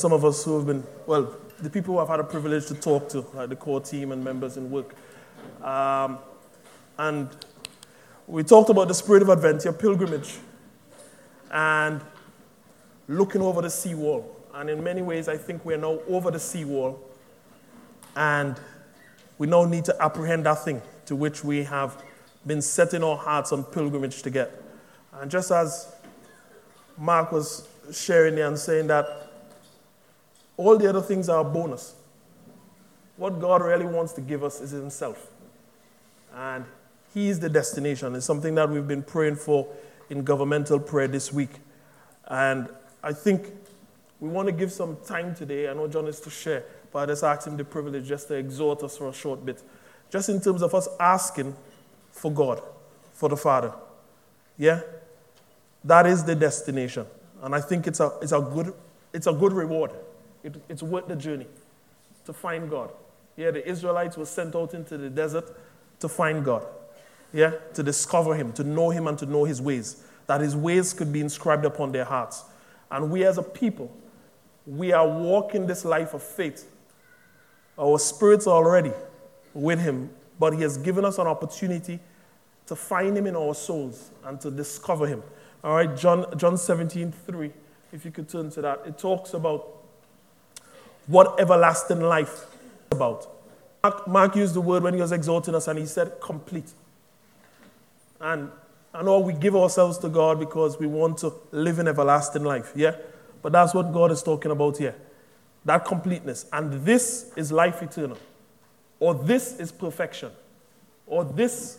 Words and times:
some 0.00 0.12
of 0.12 0.24
us 0.24 0.44
who 0.44 0.56
have 0.56 0.66
been, 0.66 0.82
well, 1.06 1.34
the 1.60 1.68
people 1.68 1.94
who 1.94 2.00
I've 2.00 2.08
had 2.08 2.20
a 2.20 2.24
privilege 2.24 2.66
to 2.66 2.74
talk 2.74 3.08
to, 3.10 3.24
like 3.34 3.50
the 3.50 3.56
core 3.56 3.80
team 3.80 4.12
and 4.12 4.24
members 4.24 4.56
in 4.56 4.70
work. 4.70 4.94
Um, 5.62 6.18
and 6.98 7.28
we 8.26 8.42
talked 8.42 8.70
about 8.70 8.88
the 8.88 8.94
spirit 8.94 9.22
of 9.22 9.28
adventure, 9.28 9.72
pilgrimage, 9.72 10.38
and 11.50 12.00
looking 13.08 13.42
over 13.42 13.60
the 13.60 13.70
seawall. 13.70 14.36
And 14.54 14.70
in 14.70 14.82
many 14.82 15.02
ways, 15.02 15.28
I 15.28 15.36
think 15.36 15.64
we're 15.64 15.76
now 15.76 15.98
over 16.08 16.30
the 16.30 16.40
seawall, 16.40 16.98
and 18.16 18.58
we 19.38 19.46
now 19.46 19.64
need 19.64 19.84
to 19.84 20.02
apprehend 20.02 20.46
that 20.46 20.64
thing 20.64 20.82
to 21.06 21.14
which 21.14 21.44
we 21.44 21.64
have 21.64 22.02
been 22.46 22.62
setting 22.62 23.04
our 23.04 23.16
hearts 23.16 23.52
on 23.52 23.64
pilgrimage 23.64 24.22
to 24.22 24.30
get. 24.30 24.62
And 25.12 25.30
just 25.30 25.50
as 25.50 25.92
Mark 26.96 27.32
was 27.32 27.68
sharing 27.92 28.34
there 28.36 28.46
and 28.46 28.58
saying 28.58 28.86
that 28.86 29.29
all 30.60 30.76
the 30.76 30.86
other 30.86 31.00
things 31.00 31.30
are 31.30 31.40
a 31.40 31.44
bonus. 31.44 31.94
What 33.16 33.40
God 33.40 33.62
really 33.62 33.86
wants 33.86 34.12
to 34.12 34.20
give 34.20 34.44
us 34.44 34.60
is 34.60 34.72
Himself. 34.72 35.30
And 36.34 36.66
He 37.14 37.30
is 37.30 37.40
the 37.40 37.48
destination. 37.48 38.14
It's 38.14 38.26
something 38.26 38.54
that 38.56 38.68
we've 38.68 38.86
been 38.86 39.02
praying 39.02 39.36
for 39.36 39.66
in 40.10 40.22
governmental 40.22 40.78
prayer 40.78 41.08
this 41.08 41.32
week. 41.32 41.48
And 42.26 42.68
I 43.02 43.14
think 43.14 43.46
we 44.20 44.28
want 44.28 44.48
to 44.48 44.52
give 44.52 44.70
some 44.70 44.98
time 45.06 45.34
today. 45.34 45.66
I 45.66 45.72
know 45.72 45.88
John 45.88 46.06
is 46.06 46.20
to 46.20 46.30
share, 46.30 46.64
but 46.92 46.98
I 46.98 47.06
just 47.06 47.24
asked 47.24 47.46
him 47.46 47.56
the 47.56 47.64
privilege 47.64 48.06
just 48.06 48.28
to 48.28 48.34
exhort 48.34 48.82
us 48.82 48.98
for 48.98 49.08
a 49.08 49.14
short 49.14 49.46
bit. 49.46 49.62
Just 50.10 50.28
in 50.28 50.42
terms 50.42 50.60
of 50.60 50.74
us 50.74 50.88
asking 51.00 51.56
for 52.12 52.30
God, 52.30 52.60
for 53.14 53.30
the 53.30 53.36
Father. 53.36 53.72
Yeah? 54.58 54.82
That 55.84 56.06
is 56.06 56.22
the 56.22 56.34
destination. 56.34 57.06
And 57.40 57.54
I 57.54 57.62
think 57.62 57.86
it's 57.86 58.00
a, 58.00 58.12
it's 58.20 58.32
a, 58.32 58.40
good, 58.40 58.74
it's 59.14 59.26
a 59.26 59.32
good 59.32 59.54
reward. 59.54 59.92
It, 60.42 60.56
it's 60.68 60.82
worth 60.82 61.08
the 61.08 61.16
journey 61.16 61.46
to 62.24 62.32
find 62.32 62.70
God. 62.70 62.90
Yeah, 63.36 63.50
the 63.50 63.66
Israelites 63.66 64.16
were 64.16 64.26
sent 64.26 64.54
out 64.54 64.74
into 64.74 64.98
the 64.98 65.10
desert 65.10 65.44
to 66.00 66.08
find 66.08 66.44
God. 66.44 66.66
Yeah, 67.32 67.52
to 67.74 67.82
discover 67.82 68.34
Him, 68.34 68.52
to 68.54 68.64
know 68.64 68.90
Him, 68.90 69.06
and 69.06 69.16
to 69.18 69.26
know 69.26 69.44
His 69.44 69.62
ways. 69.62 70.04
That 70.26 70.40
His 70.40 70.56
ways 70.56 70.92
could 70.92 71.12
be 71.12 71.20
inscribed 71.20 71.64
upon 71.64 71.92
their 71.92 72.04
hearts. 72.04 72.44
And 72.90 73.10
we 73.10 73.24
as 73.24 73.38
a 73.38 73.42
people, 73.42 73.90
we 74.66 74.92
are 74.92 75.06
walking 75.06 75.66
this 75.66 75.84
life 75.84 76.12
of 76.12 76.22
faith. 76.22 76.70
Our 77.78 77.98
spirits 77.98 78.46
are 78.46 78.56
already 78.56 78.92
with 79.54 79.80
Him, 79.80 80.10
but 80.38 80.54
He 80.54 80.62
has 80.62 80.76
given 80.76 81.04
us 81.04 81.18
an 81.18 81.26
opportunity 81.26 82.00
to 82.66 82.76
find 82.76 83.16
Him 83.16 83.26
in 83.26 83.36
our 83.36 83.54
souls 83.54 84.10
and 84.24 84.40
to 84.40 84.50
discover 84.50 85.06
Him. 85.06 85.22
All 85.62 85.74
right, 85.74 85.96
John, 85.96 86.26
John 86.36 86.56
17, 86.56 87.12
3, 87.12 87.52
if 87.92 88.04
you 88.04 88.10
could 88.10 88.28
turn 88.28 88.50
to 88.50 88.62
that. 88.62 88.82
It 88.86 88.98
talks 88.98 89.34
about 89.34 89.79
what 91.06 91.40
everlasting 91.40 92.00
life 92.00 92.32
is 92.32 92.92
about. 92.92 93.26
Mark, 93.82 94.06
Mark 94.06 94.36
used 94.36 94.54
the 94.54 94.60
word 94.60 94.82
when 94.82 94.94
he 94.94 95.00
was 95.00 95.12
exhorting 95.12 95.54
us 95.54 95.68
and 95.68 95.78
he 95.78 95.86
said 95.86 96.12
complete. 96.20 96.70
And 98.20 98.50
I 98.92 99.02
know 99.02 99.20
we 99.20 99.32
give 99.32 99.56
ourselves 99.56 99.98
to 99.98 100.08
God 100.08 100.38
because 100.38 100.78
we 100.78 100.86
want 100.86 101.18
to 101.18 101.32
live 101.52 101.78
in 101.78 101.88
everlasting 101.88 102.44
life, 102.44 102.72
yeah? 102.74 102.96
But 103.42 103.52
that's 103.52 103.72
what 103.72 103.92
God 103.92 104.10
is 104.10 104.22
talking 104.22 104.50
about 104.50 104.76
here. 104.76 104.94
That 105.64 105.84
completeness. 105.84 106.46
And 106.52 106.84
this 106.84 107.32
is 107.36 107.50
life 107.52 107.82
eternal. 107.82 108.18
Or 108.98 109.14
this 109.14 109.58
is 109.58 109.72
perfection. 109.72 110.30
Or 111.06 111.24
this 111.24 111.78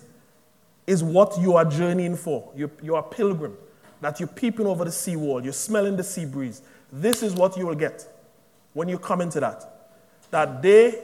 is 0.88 1.04
what 1.04 1.40
you 1.40 1.56
are 1.56 1.66
journeying 1.66 2.16
for. 2.16 2.52
You, 2.56 2.72
you 2.82 2.96
are 2.96 3.02
a 3.02 3.08
pilgrim. 3.08 3.58
That 4.02 4.20
you're 4.20 4.28
peeping 4.28 4.66
over 4.66 4.86
the 4.86 4.92
sea 4.92 5.16
wall. 5.16 5.44
You're 5.44 5.54
smelling 5.54 5.96
the 5.96 6.04
sea 6.04 6.26
breeze. 6.26 6.64
This 6.92 7.22
is 7.22 7.36
what 7.36 7.56
you 7.58 7.68
will 7.68 7.76
get 7.76 8.08
when 8.74 8.88
you 8.90 8.98
come 8.98 9.22
into 9.22 9.40
that, 9.40 9.92
that 10.32 10.62
they 10.62 11.04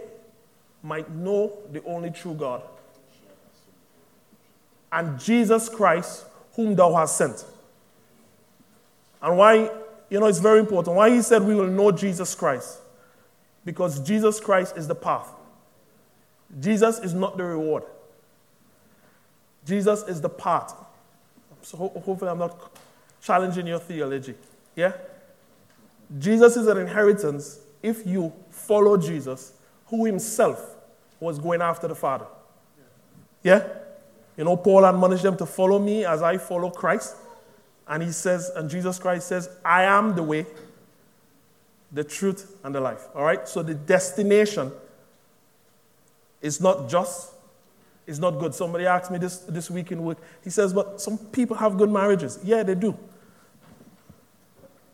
might 0.84 1.10
know 1.12 1.58
the 1.72 1.84
only 1.84 2.12
true 2.12 2.34
God 2.34 2.62
and 4.92 5.20
Jesus 5.20 5.70
Christ, 5.70 6.26
whom 6.54 6.76
thou 6.76 6.94
hast 6.95 7.17
sent. 7.17 7.45
And 9.22 9.38
why, 9.38 9.70
you 10.10 10.20
know, 10.20 10.28
it's 10.28 10.39
very 10.39 10.60
important. 10.60 10.95
Why 10.95 11.10
he 11.10 11.22
said 11.22 11.44
we 11.44 11.55
will 11.55 11.67
know 11.67 11.92
Jesus 11.92 12.33
Christ? 12.36 12.80
Because 13.66 13.99
Jesus 13.99 14.39
Christ 14.39 14.78
is 14.78 14.88
the 14.88 14.95
path. 14.95 15.30
Jesus 16.60 16.99
is 16.99 17.14
not 17.14 17.38
the 17.38 17.44
reward. 17.44 17.84
Jesus 19.66 20.04
is 20.04 20.22
the 20.22 20.30
path. 20.30 20.73
So 21.61 21.78
hopefully 21.78 22.32
I'm 22.32 22.39
not 22.39 22.58
challenging 23.22 23.67
your 23.67 23.80
theology. 23.80 24.36
Yeah? 24.76 24.94
Jesus 26.20 26.56
is 26.56 26.68
an 26.68 26.78
inheritance 26.78 27.60
if 27.84 28.06
you 28.06 28.34
follow 28.50 28.98
Jesus, 28.98 29.54
who 29.88 30.06
himself 30.06 30.76
was 31.20 31.40
going 31.40 31.62
after 31.62 31.88
the 31.88 31.95
Father. 31.95 32.26
Yeah? 33.44 33.68
You 34.36 34.44
know, 34.44 34.58
Paul 34.58 34.86
admonished 34.86 35.23
them 35.23 35.38
to 35.38 35.46
follow 35.46 35.80
me 35.80 36.06
as 36.06 36.22
I 36.22 36.38
follow 36.38 36.70
Christ. 36.70 37.16
And 37.88 38.04
he 38.04 38.12
says, 38.12 38.52
and 38.56 38.70
Jesus 38.70 39.00
Christ 39.00 39.28
says, 39.28 39.50
I 39.64 39.84
am 39.84 40.16
the 40.16 40.23
way, 40.23 40.46
the 41.92 42.04
truth, 42.04 42.58
and 42.64 42.76
the 42.76 42.82
life. 42.82 43.08
All 43.16 43.23
right? 43.23 43.48
So 43.48 43.64
the 43.64 43.73
destination 43.73 44.72
is 46.42 46.60
not 46.62 46.90
just, 46.90 47.32
it's 48.06 48.20
not 48.20 48.40
good. 48.40 48.54
Somebody 48.54 48.86
asked 48.86 49.10
me 49.10 49.17
this, 49.17 49.38
this 49.40 49.72
week 49.72 49.92
in 49.92 50.04
work. 50.04 50.17
He 50.44 50.50
says, 50.50 50.73
but 50.73 51.02
some 51.02 51.17
people 51.17 51.58
have 51.58 51.78
good 51.78 51.90
marriages. 51.90 52.40
Yeah, 52.44 52.64
they 52.64 52.76
do. 52.76 52.98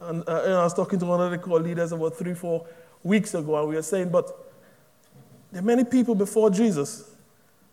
And 0.03 0.28
uh, 0.28 0.46
know, 0.46 0.59
I 0.59 0.64
was 0.64 0.74
talking 0.74 1.00
to 1.00 1.06
one 1.06 1.22
of 1.22 1.31
the 1.31 1.38
core 1.38 1.59
leaders 1.59 1.91
about 1.91 2.16
three, 2.16 2.34
four 2.34 2.66
weeks 3.03 3.34
ago, 3.34 3.58
and 3.59 3.69
we 3.69 3.75
were 3.75 3.81
saying, 3.81 4.09
but 4.09 4.28
there 5.52 5.62
are 5.62 5.66
many 5.66 5.84
people 5.84 6.16
before 6.16 6.50
Jesus 6.50 7.12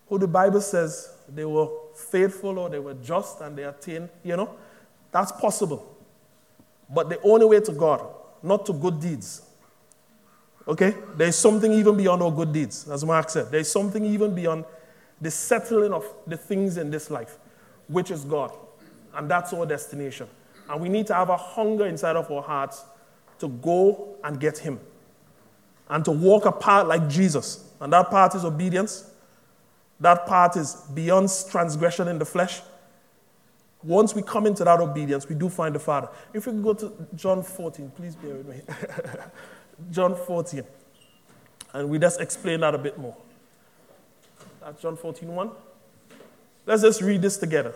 who 0.08 0.18
the 0.18 0.28
Bible 0.28 0.60
says 0.60 1.14
they 1.28 1.44
were 1.44 1.68
faithful 1.94 2.58
or 2.58 2.68
they 2.68 2.78
were 2.78 2.94
just 2.94 3.40
and 3.40 3.56
they 3.56 3.64
attained, 3.64 4.08
you 4.24 4.36
know, 4.36 4.54
that's 5.12 5.32
possible. 5.32 5.96
But 6.92 7.08
the 7.08 7.20
only 7.22 7.46
way 7.46 7.60
to 7.60 7.72
God, 7.72 8.06
not 8.42 8.66
to 8.66 8.72
good 8.72 9.00
deeds. 9.00 9.42
Okay? 10.66 10.94
There's 11.16 11.36
something 11.36 11.72
even 11.72 11.96
beyond 11.96 12.22
our 12.22 12.30
good 12.30 12.52
deeds, 12.52 12.88
as 12.88 13.04
Mark 13.04 13.30
said. 13.30 13.50
There's 13.50 13.70
something 13.70 14.04
even 14.04 14.34
beyond 14.34 14.64
the 15.20 15.30
settling 15.30 15.92
of 15.92 16.04
the 16.26 16.36
things 16.36 16.76
in 16.76 16.90
this 16.90 17.10
life, 17.10 17.38
which 17.88 18.10
is 18.10 18.24
God. 18.24 18.52
And 19.14 19.30
that's 19.30 19.52
our 19.52 19.66
destination. 19.66 20.28
And 20.70 20.80
we 20.80 20.88
need 20.88 21.08
to 21.08 21.14
have 21.14 21.30
a 21.30 21.36
hunger 21.36 21.86
inside 21.86 22.14
of 22.14 22.30
our 22.30 22.42
hearts 22.42 22.84
to 23.40 23.48
go 23.48 24.16
and 24.22 24.38
get 24.38 24.56
Him 24.56 24.78
and 25.88 26.04
to 26.04 26.12
walk 26.12 26.44
a 26.46 26.52
path 26.52 26.86
like 26.86 27.08
Jesus. 27.08 27.68
And 27.80 27.92
that 27.92 28.08
path 28.08 28.36
is 28.36 28.44
obedience. 28.44 29.10
That 29.98 30.26
path 30.26 30.56
is 30.56 30.76
beyond 30.94 31.28
transgression 31.50 32.06
in 32.06 32.20
the 32.20 32.24
flesh. 32.24 32.62
Once 33.82 34.14
we 34.14 34.22
come 34.22 34.46
into 34.46 34.62
that 34.62 34.78
obedience, 34.78 35.28
we 35.28 35.34
do 35.34 35.48
find 35.48 35.74
the 35.74 35.80
Father. 35.80 36.08
If 36.32 36.46
we 36.46 36.52
go 36.52 36.74
to 36.74 36.92
John 37.16 37.42
14, 37.42 37.90
please 37.96 38.14
bear 38.14 38.34
with 38.36 38.46
me. 38.46 38.60
John 39.90 40.14
14. 40.14 40.62
And 41.72 41.88
we 41.88 41.98
just 41.98 42.20
explain 42.20 42.60
that 42.60 42.76
a 42.76 42.78
bit 42.78 42.96
more. 42.96 43.16
That's 44.60 44.80
John 44.80 44.96
14, 44.96 45.34
1. 45.34 45.50
Let's 46.66 46.82
just 46.82 47.02
read 47.02 47.22
this 47.22 47.38
together. 47.38 47.74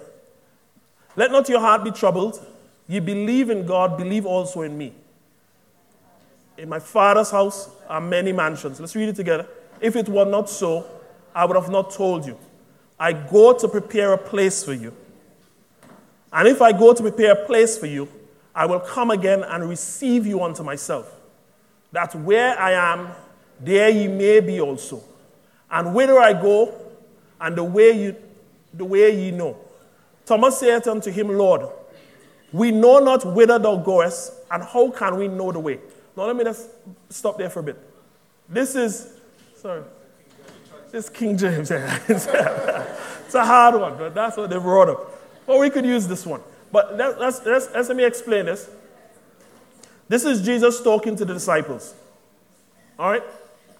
Let 1.16 1.32
not 1.32 1.49
your 1.49 1.61
heart 1.61 1.82
be 1.82 1.91
troubled. 1.91 2.44
Ye 2.87 3.00
believe 3.00 3.50
in 3.50 3.67
God, 3.67 3.97
believe 3.97 4.27
also 4.27 4.62
in 4.62 4.77
me. 4.77 4.93
In 6.56 6.69
my 6.69 6.78
father's 6.78 7.31
house 7.31 7.69
are 7.89 8.00
many 8.00 8.33
mansions. 8.33 8.78
Let's 8.78 8.95
read 8.95 9.09
it 9.09 9.17
together. 9.17 9.47
If 9.81 9.97
it 9.97 10.09
were 10.09 10.25
not 10.25 10.49
so, 10.49 10.87
I 11.34 11.44
would 11.44 11.56
have 11.56 11.71
not 11.71 11.91
told 11.91 12.27
you. 12.27 12.39
I 12.99 13.12
go 13.12 13.56
to 13.59 13.69
prepare 13.69 14.12
a 14.12 14.19
place 14.19 14.65
for 14.65 14.73
you. 14.73 14.94
And 16.33 16.47
if 16.49 16.62
I 16.62 16.73
go 16.73 16.93
to 16.93 17.03
prepare 17.03 17.33
a 17.33 17.47
place 17.47 17.77
for 17.77 17.87
you, 17.87 18.09
I 18.55 18.67
will 18.67 18.81
come 18.81 19.11
again 19.11 19.43
and 19.43 19.69
receive 19.69 20.27
you 20.27 20.43
unto 20.43 20.62
myself. 20.62 21.12
That 21.93 22.15
where 22.15 22.59
I 22.59 22.73
am, 22.73 23.09
there 23.61 23.88
ye 23.88 24.06
may 24.09 24.41
be 24.41 24.61
also. 24.61 25.03
And 25.70 25.94
whither 25.94 26.19
I 26.19 26.32
go, 26.32 26.75
and 27.41 27.56
the 27.56 27.64
way 27.64 27.91
you 27.91 28.17
the 28.73 28.85
way 28.85 29.14
ye 29.14 29.31
know. 29.31 29.56
Thomas 30.26 30.59
saith 30.59 30.87
unto 30.88 31.11
him, 31.11 31.29
Lord, 31.29 31.69
we 32.55 32.71
know 32.71 33.01
not 33.01 33.27
whither 33.27 33.59
thou 33.59 33.75
goest, 33.75 34.33
and 34.49 34.62
how 34.62 34.89
can 34.89 35.17
we 35.17 35.27
know 35.27 35.51
the 35.51 35.59
way? 35.59 35.81
Now 36.17 36.27
let 36.27 36.37
me 36.37 36.45
just 36.45 36.71
stop 37.09 37.37
there 37.37 37.51
for 37.51 37.59
a 37.59 37.62
bit. 37.65 37.77
This 38.49 38.77
is, 38.77 39.12
sorry, 39.56 39.83
this 40.93 41.09
King 41.09 41.37
James. 41.37 41.69
it's 42.09 42.29
a 42.29 43.45
hard 43.45 43.75
one, 43.75 43.99
but 43.99 44.15
that's 44.15 44.37
what 44.37 44.51
they 44.51 44.59
brought 44.61 44.89
up. 44.89 45.21
Or 45.49 45.59
we 45.59 45.69
could 45.69 45.85
use 45.85 46.06
this 46.06 46.25
one. 46.25 46.43
But 46.71 46.97
let's, 46.97 47.19
let's, 47.45 47.71
let's, 47.75 47.89
let 47.89 47.97
me 47.97 48.05
explain 48.05 48.47
this. 48.47 48.71
This 50.07 50.25
is 50.25 50.41
Jesus 50.41 50.81
talking 50.81 51.17
to 51.17 51.25
the 51.25 51.35
disciples. 51.35 51.93
All 53.00 53.11
right? 53.11 53.25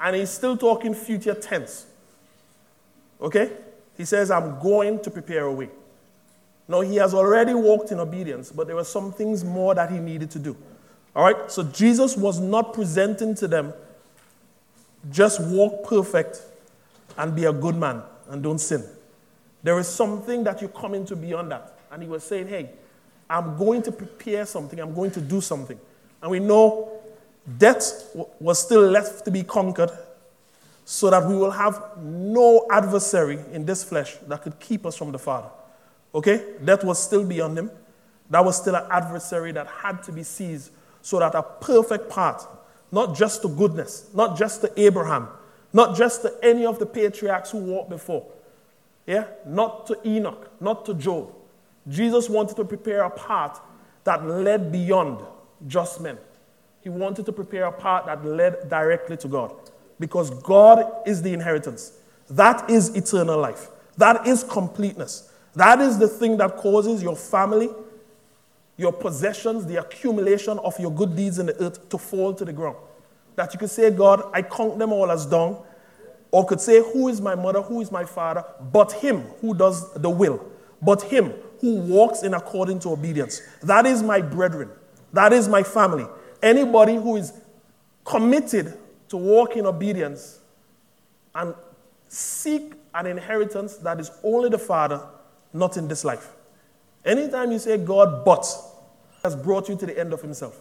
And 0.01 0.17
he's 0.17 0.31
still 0.31 0.57
talking 0.57 0.95
future 0.95 1.35
tense. 1.35 1.87
Okay? 3.21 3.53
He 3.97 4.05
says, 4.05 4.33
I'm 4.33 4.59
going 4.59 5.01
to 5.03 5.13
prepare 5.13 5.45
a 5.45 5.53
way. 5.53 5.69
Now, 6.67 6.81
he 6.81 6.97
has 6.97 7.15
already 7.15 7.55
walked 7.55 7.93
in 7.93 8.01
obedience, 8.01 8.51
but 8.51 8.67
there 8.67 8.77
were 8.77 8.85
some 8.85 9.13
things 9.13 9.45
more 9.45 9.75
that 9.75 9.91
he 9.91 9.99
needed 9.99 10.31
to 10.31 10.39
do. 10.39 10.57
All 11.15 11.25
right? 11.25 11.51
So 11.51 11.63
Jesus 11.63 12.17
was 12.17 12.41
not 12.41 12.73
presenting 12.73 13.35
to 13.37 13.49
them 13.49 13.75
just 15.11 15.41
walk 15.43 15.85
perfect 15.85 16.43
and 17.19 17.35
be 17.35 17.45
a 17.45 17.53
good 17.53 17.77
man 17.77 18.03
and 18.29 18.43
don't 18.43 18.59
sin. 18.59 18.85
There 19.63 19.79
is 19.79 19.89
something 19.89 20.45
that 20.45 20.63
you 20.63 20.69
come 20.69 20.95
into 20.95 21.17
beyond 21.17 21.51
that. 21.53 21.79
And 21.91 22.03
he 22.03 22.09
was 22.09 22.25
saying, 22.25 22.49
hey, 22.49 22.71
I'm 23.29 23.57
going 23.57 23.83
to 23.83 23.93
prepare 23.93 24.45
something, 24.47 24.79
I'm 24.79 24.95
going 24.95 25.11
to 25.13 25.21
do 25.21 25.41
something. 25.41 25.79
And 26.21 26.31
we 26.31 26.41
know 26.41 27.01
death 27.59 28.15
was 28.41 28.59
still 28.59 28.83
left 28.83 29.25
to 29.25 29.31
be 29.31 29.43
conquered 29.43 29.91
so 30.85 31.11
that 31.11 31.27
we 31.27 31.35
will 31.35 31.51
have 31.51 31.99
no 31.99 32.67
adversary 32.71 33.39
in 33.53 33.65
this 33.65 33.83
flesh 33.83 34.17
that 34.27 34.43
could 34.43 34.59
keep 34.61 34.85
us 34.85 34.97
from 34.97 35.13
the 35.13 35.19
Father. 35.19 35.49
Okay? 36.15 36.55
Death 36.65 36.85
was 36.85 37.03
still 37.03 37.25
beyond 37.25 37.59
him. 37.59 37.71
That 38.31 38.45
was 38.45 38.57
still 38.57 38.77
an 38.77 38.87
adversary 38.91 39.53
that 39.53 39.67
had 39.67 40.03
to 40.05 40.13
be 40.13 40.23
seized 40.23 40.71
so 41.03 41.19
that 41.19 41.35
a 41.35 41.43
perfect 41.43 42.09
path, 42.09 42.47
not 42.91 43.15
just 43.15 43.43
to 43.43 43.49
goodness, 43.49 44.09
not 44.15 44.39
just 44.39 44.63
to 44.63 44.73
Abraham, 44.81 45.29
not 45.73 45.97
just 45.97 46.23
to 46.23 46.35
any 46.43 46.65
of 46.65 46.79
the 46.79 46.87
patriarchs 46.87 47.51
who 47.51 47.59
walked 47.59 47.91
before, 47.91 48.27
yeah, 49.07 49.27
not 49.47 49.87
to 49.89 49.99
Enoch, 50.07 50.51
not 50.61 50.87
to 50.87 50.95
Job. 50.95 51.35
Jesus 51.89 52.31
wanted 52.31 52.57
to 52.57 52.65
prepare 52.65 53.03
a 53.03 53.11
path 53.11 53.61
that 54.05 54.25
led 54.25 54.73
beyond 54.73 55.21
just 55.67 56.01
men. 56.01 56.17
He 56.81 56.89
wanted 56.89 57.27
to 57.27 57.33
prepare 57.33 57.65
a 57.65 57.73
path 57.73 58.07
that 58.07 58.25
led 58.25 58.69
directly 58.69 59.17
to 59.19 59.29
God 59.29 59.55
because 60.01 60.31
God 60.31 61.03
is 61.07 61.23
the 61.23 61.33
inheritance. 61.33 61.93
That 62.31 62.71
is 62.71 62.95
eternal 62.97 63.39
life. 63.39 63.69
That 63.97 64.27
is 64.27 64.45
completeness. 64.45 65.31
That 65.55 65.81
is 65.81 65.99
the 65.99 66.09
thing 66.09 66.37
that 66.39 66.57
causes 66.57 67.03
your 67.03 67.17
family, 67.17 67.69
your 68.77 68.93
possessions, 68.93 69.67
the 69.67 69.77
accumulation 69.77 70.59
of 70.59 70.79
your 70.79 70.91
good 70.91 71.15
deeds 71.15 71.39
in 71.39 71.47
the 71.47 71.63
earth 71.63 71.89
to 71.91 71.99
fall 71.99 72.35
to 72.35 72.45
the 72.45 72.53
ground. 72.53 72.77
That 73.37 73.53
you 73.53 73.59
could 73.59 73.71
say, 73.71 73.91
God, 73.91 74.31
I 74.33 74.43
count 74.43 74.79
them 74.79 74.93
all 74.93 75.11
as 75.11 75.27
dung. 75.27 75.59
Or 76.31 76.45
could 76.45 76.61
say, 76.61 76.83
Who 76.93 77.09
is 77.09 77.21
my 77.21 77.37
mother? 77.37 77.63
Who 77.63 77.81
is 77.81 77.93
my 77.93 78.05
father? 78.05 78.45
But 78.73 78.93
him 78.93 79.21
who 79.41 79.55
does 79.55 79.93
the 79.95 80.11
will. 80.11 80.45
But 80.83 81.03
him 81.03 81.33
who 81.61 81.77
walks 81.77 82.23
in 82.25 82.35
according 82.35 82.81
to 82.81 82.91
obedience. 82.91 83.41
That 83.63 83.87
is 83.87 84.03
my 84.03 84.21
brethren. 84.21 84.71
That 85.13 85.33
is 85.33 85.49
my 85.49 85.63
family. 85.63 86.07
Anybody 86.43 86.97
who 86.97 87.17
is 87.17 87.33
committed 88.05 88.77
to 89.09 89.17
walk 89.17 89.57
in 89.57 89.65
obedience 89.65 90.41
and 91.35 91.55
seek 92.09 92.75
an 92.95 93.07
inheritance 93.07 93.77
that 93.77 94.01
is 94.01 94.11
only 94.23 94.49
the 94.49 94.59
Father, 94.59 95.01
not 95.55 95.77
in 95.77 95.89
this 95.89 96.05
life. 96.05 96.29
Anytime 97.05 97.53
you 97.53 97.59
say 97.59 97.79
God, 97.79 98.25
but, 98.25 98.47
has 99.23 99.35
brought 99.35 99.69
you 99.69 99.77
to 99.77 99.87
the 99.87 99.99
end 99.99 100.13
of 100.13 100.21
himself. 100.21 100.61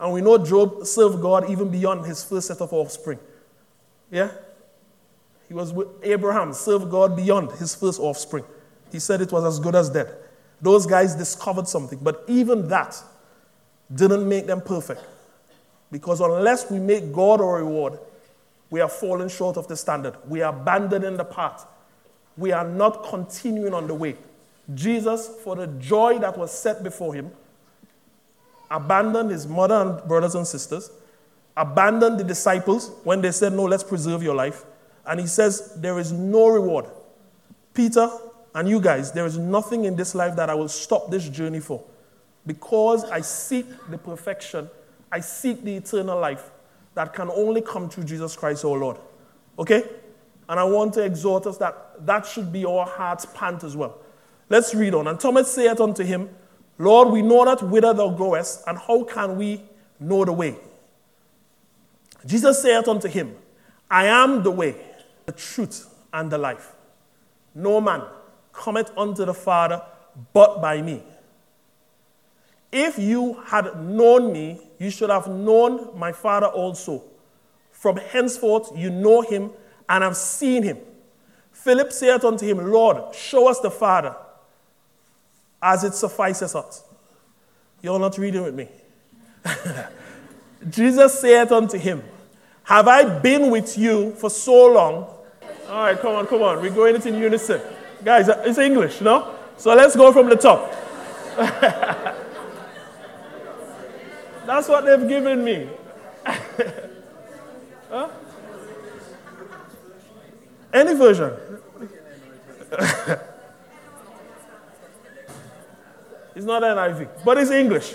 And 0.00 0.12
we 0.12 0.22
know 0.22 0.38
Job 0.38 0.86
served 0.86 1.20
God 1.20 1.50
even 1.50 1.68
beyond 1.68 2.06
his 2.06 2.24
first 2.24 2.48
set 2.48 2.60
of 2.60 2.72
offspring. 2.72 3.18
Yeah? 4.10 4.30
He 5.46 5.54
was 5.54 5.72
with 5.72 5.88
Abraham, 6.02 6.52
served 6.52 6.90
God 6.90 7.16
beyond 7.16 7.52
his 7.52 7.74
first 7.74 8.00
offspring. 8.00 8.44
He 8.90 8.98
said 8.98 9.20
it 9.20 9.30
was 9.30 9.44
as 9.44 9.60
good 9.60 9.74
as 9.74 9.90
dead. 9.90 10.16
Those 10.60 10.86
guys 10.86 11.14
discovered 11.14 11.68
something, 11.68 11.98
but 12.02 12.24
even 12.28 12.68
that 12.68 13.00
didn't 13.94 14.28
make 14.28 14.46
them 14.46 14.60
perfect. 14.60 15.04
Because 15.90 16.20
unless 16.20 16.70
we 16.70 16.78
make 16.78 17.12
God 17.12 17.40
our 17.40 17.58
reward, 17.58 17.98
we 18.70 18.80
are 18.80 18.88
falling 18.88 19.28
short 19.28 19.56
of 19.56 19.66
the 19.68 19.76
standard. 19.76 20.16
We 20.28 20.42
are 20.42 20.54
abandoning 20.54 21.16
the 21.16 21.24
path. 21.24 21.66
We 22.36 22.52
are 22.52 22.66
not 22.66 23.04
continuing 23.04 23.74
on 23.74 23.86
the 23.86 23.94
way. 23.94 24.16
Jesus, 24.74 25.28
for 25.42 25.56
the 25.56 25.66
joy 25.66 26.18
that 26.18 26.38
was 26.38 26.56
set 26.56 26.82
before 26.82 27.14
him, 27.14 27.30
abandoned 28.70 29.30
his 29.30 29.46
mother 29.46 29.74
and 29.74 30.08
brothers 30.08 30.34
and 30.34 30.46
sisters, 30.46 30.90
abandoned 31.56 32.20
the 32.20 32.24
disciples 32.24 32.92
when 33.04 33.20
they 33.20 33.32
said, 33.32 33.52
No, 33.52 33.64
let's 33.64 33.84
preserve 33.84 34.22
your 34.22 34.34
life. 34.34 34.64
And 35.06 35.18
he 35.18 35.26
says, 35.26 35.74
There 35.76 35.98
is 35.98 36.12
no 36.12 36.48
reward. 36.48 36.86
Peter 37.74 38.08
and 38.54 38.68
you 38.68 38.80
guys, 38.80 39.12
there 39.12 39.26
is 39.26 39.38
nothing 39.38 39.84
in 39.84 39.96
this 39.96 40.14
life 40.14 40.36
that 40.36 40.50
I 40.50 40.54
will 40.54 40.68
stop 40.68 41.10
this 41.10 41.28
journey 41.28 41.60
for 41.60 41.82
because 42.46 43.04
I 43.04 43.20
seek 43.20 43.66
the 43.90 43.98
perfection 43.98 44.68
I 45.12 45.20
seek 45.20 45.62
the 45.64 45.76
eternal 45.76 46.18
life 46.18 46.50
that 46.94 47.14
can 47.14 47.30
only 47.30 47.62
come 47.62 47.88
through 47.88 48.04
Jesus 48.04 48.36
Christ, 48.36 48.64
our 48.64 48.78
Lord. 48.78 48.96
Okay? 49.58 49.84
And 50.50 50.58
I 50.58 50.64
want 50.64 50.94
to 50.94 51.04
exhort 51.04 51.46
us 51.46 51.58
that 51.58 52.04
that 52.04 52.26
should 52.26 52.52
be 52.52 52.64
our 52.64 52.84
heart's 52.84 53.24
pant 53.24 53.62
as 53.62 53.76
well. 53.76 53.98
Let's 54.48 54.74
read 54.74 54.94
on. 54.94 55.06
And 55.06 55.18
Thomas 55.18 55.48
saith 55.48 55.80
unto 55.80 56.02
him, 56.02 56.28
Lord, 56.76 57.10
we 57.10 57.22
know 57.22 57.44
not 57.44 57.62
whither 57.62 57.94
thou 57.94 58.08
goest, 58.10 58.64
and 58.66 58.76
how 58.76 59.04
can 59.04 59.36
we 59.36 59.62
know 60.00 60.24
the 60.24 60.32
way? 60.32 60.56
Jesus 62.26 62.60
saith 62.60 62.88
unto 62.88 63.06
him, 63.06 63.36
I 63.88 64.06
am 64.06 64.42
the 64.42 64.50
way, 64.50 64.74
the 65.24 65.30
truth, 65.30 65.88
and 66.12 66.32
the 66.32 66.38
life. 66.38 66.72
No 67.54 67.80
man 67.80 68.02
cometh 68.52 68.90
unto 68.98 69.24
the 69.24 69.34
Father 69.34 69.80
but 70.32 70.60
by 70.60 70.82
me. 70.82 71.04
If 72.72 72.98
you 72.98 73.34
had 73.46 73.80
known 73.84 74.32
me, 74.32 74.60
you 74.80 74.90
should 74.90 75.10
have 75.10 75.28
known 75.28 75.96
my 75.96 76.10
Father 76.10 76.48
also. 76.48 77.04
From 77.70 77.98
henceforth 77.98 78.72
you 78.74 78.90
know 78.90 79.20
him 79.20 79.52
and 79.90 80.02
have 80.04 80.16
seen 80.16 80.62
him. 80.62 80.78
Philip 81.52 81.92
saith 81.92 82.24
unto 82.24 82.46
him, 82.46 82.70
Lord, 82.70 83.14
show 83.14 83.48
us 83.48 83.58
the 83.58 83.70
Father, 83.70 84.14
as 85.60 85.84
it 85.84 85.92
suffices 85.94 86.54
us. 86.54 86.84
You're 87.82 87.98
not 87.98 88.16
reading 88.16 88.44
with 88.44 88.54
me. 88.54 88.68
Jesus 90.70 91.20
saith 91.20 91.50
unto 91.50 91.76
him, 91.76 92.02
Have 92.64 92.86
I 92.88 93.18
been 93.18 93.50
with 93.50 93.76
you 93.76 94.12
for 94.12 94.30
so 94.30 94.72
long? 94.72 95.08
All 95.68 95.84
right, 95.84 95.98
come 95.98 96.14
on, 96.14 96.26
come 96.26 96.42
on. 96.42 96.62
We're 96.62 96.70
going 96.70 96.94
it 96.94 97.04
in 97.06 97.16
unison. 97.16 97.60
Guys, 98.04 98.28
uh, 98.28 98.42
it's 98.46 98.58
English, 98.58 99.00
no? 99.00 99.34
So 99.56 99.74
let's 99.74 99.96
go 99.96 100.12
from 100.12 100.28
the 100.28 100.36
top. 100.36 100.72
That's 104.46 104.68
what 104.68 104.84
they've 104.84 105.08
given 105.08 105.42
me. 105.44 105.68
huh? 107.90 108.08
Any 110.72 110.94
version. 110.94 111.32
it's 116.34 116.46
not 116.46 116.62
NIV, 116.62 117.08
but 117.24 117.38
it's 117.38 117.50
English. 117.50 117.94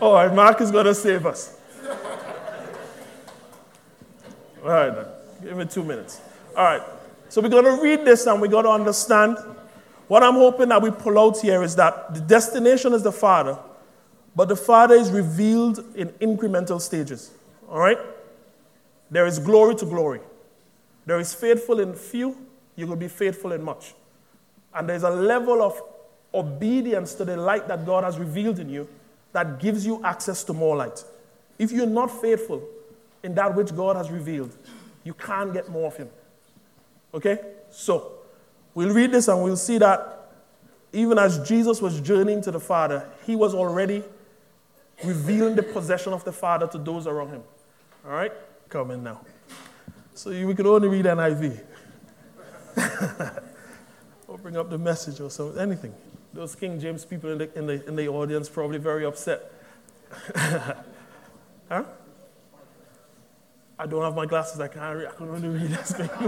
All 0.00 0.14
right, 0.14 0.34
Mark 0.34 0.60
is 0.60 0.70
going 0.70 0.86
to 0.86 0.94
save 0.94 1.26
us. 1.26 1.58
All 4.62 4.70
right, 4.70 4.94
then. 4.94 5.06
Give 5.42 5.56
me 5.56 5.64
two 5.66 5.84
minutes. 5.84 6.20
All 6.56 6.64
right. 6.64 6.82
So 7.28 7.40
we're 7.40 7.48
going 7.48 7.64
to 7.64 7.82
read 7.82 8.04
this 8.04 8.26
and 8.26 8.40
we're 8.40 8.48
going 8.48 8.64
to 8.64 8.70
understand. 8.70 9.38
What 10.08 10.22
I'm 10.22 10.34
hoping 10.34 10.68
that 10.68 10.80
we 10.80 10.90
pull 10.90 11.18
out 11.18 11.40
here 11.40 11.62
is 11.62 11.76
that 11.76 12.14
the 12.14 12.20
destination 12.20 12.92
is 12.92 13.02
the 13.02 13.12
Father, 13.12 13.58
but 14.34 14.48
the 14.48 14.56
Father 14.56 14.94
is 14.94 15.10
revealed 15.10 15.84
in 15.96 16.08
incremental 16.20 16.80
stages. 16.80 17.32
All 17.68 17.78
right? 17.78 17.98
There 19.10 19.26
is 19.26 19.38
glory 19.38 19.74
to 19.76 19.84
glory. 19.84 20.20
There 21.06 21.18
is 21.18 21.32
faithful 21.32 21.80
in 21.80 21.94
few, 21.94 22.36
you 22.74 22.86
will 22.86 22.96
be 22.96 23.08
faithful 23.08 23.52
in 23.52 23.62
much. 23.62 23.94
And 24.74 24.88
there's 24.88 25.04
a 25.04 25.10
level 25.10 25.62
of 25.62 25.80
obedience 26.34 27.14
to 27.14 27.24
the 27.24 27.36
light 27.36 27.68
that 27.68 27.86
God 27.86 28.04
has 28.04 28.18
revealed 28.18 28.58
in 28.58 28.68
you 28.68 28.88
that 29.32 29.58
gives 29.58 29.86
you 29.86 30.04
access 30.04 30.44
to 30.44 30.52
more 30.52 30.76
light. 30.76 31.02
If 31.58 31.72
you're 31.72 31.86
not 31.86 32.10
faithful 32.10 32.62
in 33.22 33.34
that 33.36 33.54
which 33.54 33.74
God 33.74 33.96
has 33.96 34.10
revealed, 34.10 34.54
you 35.04 35.14
can't 35.14 35.52
get 35.52 35.68
more 35.68 35.86
of 35.86 35.96
Him. 35.96 36.10
Okay? 37.14 37.38
So, 37.70 38.12
we'll 38.74 38.92
read 38.92 39.12
this 39.12 39.28
and 39.28 39.42
we'll 39.42 39.56
see 39.56 39.78
that 39.78 40.30
even 40.92 41.18
as 41.18 41.46
Jesus 41.48 41.80
was 41.80 42.00
journeying 42.00 42.42
to 42.42 42.50
the 42.50 42.60
Father, 42.60 43.08
He 43.24 43.36
was 43.36 43.54
already 43.54 44.02
revealing 45.04 45.54
the 45.54 45.62
possession 45.62 46.12
of 46.12 46.24
the 46.24 46.32
Father 46.32 46.66
to 46.68 46.78
those 46.78 47.06
around 47.06 47.30
him. 47.30 47.42
All 48.04 48.12
right? 48.12 48.32
Coming 48.68 49.02
now. 49.02 49.20
So 50.16 50.30
we 50.30 50.54
could 50.54 50.66
only 50.66 50.88
read 50.88 51.04
NIV. 51.04 51.60
or 54.28 54.38
bring 54.38 54.56
up 54.56 54.70
the 54.70 54.78
message 54.78 55.20
or 55.20 55.28
something, 55.30 55.60
anything. 55.60 55.92
Those 56.32 56.54
King 56.54 56.80
James 56.80 57.04
people 57.04 57.32
in 57.32 57.38
the, 57.38 57.58
in 57.58 57.66
the, 57.66 57.86
in 57.86 57.96
the 57.96 58.08
audience 58.08 58.48
probably 58.48 58.78
very 58.78 59.04
upset. 59.04 59.52
huh? 60.34 61.84
I 63.78 63.86
don't 63.86 64.02
have 64.02 64.14
my 64.14 64.24
glasses. 64.24 64.58
I 64.58 64.68
can't 64.68 64.96
read. 64.96 65.08
I 65.08 65.10
can 65.12 65.28
only 65.28 65.48
read 65.48 65.70
this 65.70 65.92
thing. 65.92 66.08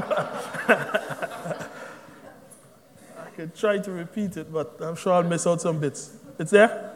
I 3.18 3.30
could 3.36 3.54
try 3.54 3.78
to 3.78 3.90
repeat 3.90 4.36
it, 4.36 4.52
but 4.52 4.76
I'm 4.80 4.96
sure 4.96 5.14
I'll 5.14 5.22
miss 5.22 5.46
out 5.46 5.62
some 5.62 5.80
bits. 5.80 6.14
It's 6.38 6.50
there? 6.50 6.94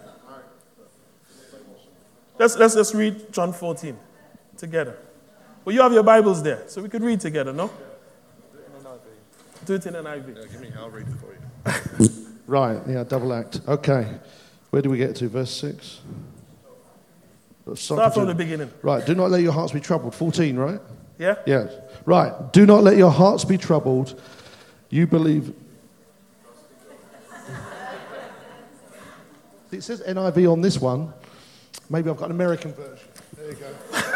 Let's, 2.39 2.55
let's 2.57 2.75
just 2.75 2.93
read 2.95 3.33
John 3.33 3.55
14 3.55 3.97
together. 4.59 4.99
Well, 5.64 5.75
you 5.75 5.83
have 5.83 5.92
your 5.92 6.02
Bibles 6.02 6.42
there, 6.42 6.64
so 6.66 6.83
we 6.83 6.88
could 6.88 7.02
read 7.02 7.21
together, 7.21 7.52
no? 7.52 7.71
Do 9.64 9.75
it 9.75 9.87
in 9.87 9.95
NIV. 9.95 10.37
Yeah, 10.37 10.42
give 10.50 10.61
me, 10.61 10.73
I'll 10.76 10.90
read 10.90 11.07
it 11.07 11.14
for 11.14 12.02
you. 12.02 12.09
right, 12.49 12.81
yeah, 12.88 13.04
double 13.04 13.33
act. 13.33 13.61
Okay. 13.69 14.09
Where 14.71 14.83
do 14.83 14.90
we 14.90 14.99
get 14.99 15.14
to? 15.16 15.28
Verse 15.28 15.50
6? 15.52 16.00
Start 17.75 18.14
from 18.14 18.26
the 18.26 18.35
beginning. 18.35 18.73
Right. 18.83 19.07
Do 19.07 19.14
not 19.14 19.31
let 19.31 19.40
your 19.40 19.52
hearts 19.52 19.73
be 19.73 19.78
troubled. 19.78 20.16
14, 20.16 20.57
right? 20.57 20.81
Yeah? 21.19 21.37
Yes. 21.47 21.73
Right. 22.04 22.52
Do 22.52 22.66
not 22.66 22.83
let 22.83 22.97
your 22.97 23.11
hearts 23.11 23.45
be 23.45 23.57
troubled. 23.57 24.21
You 24.90 25.07
believe. 25.07 25.54
It 29.71 29.83
says 29.83 30.02
NIV 30.02 30.52
on 30.52 30.61
this 30.61 30.81
one. 30.81 31.12
Maybe 31.88 32.11
I've 32.11 32.16
got 32.16 32.26
an 32.26 32.33
American 32.33 32.73
version. 32.73 33.09
There 33.37 33.50
you 33.50 33.54
go. 33.57 34.12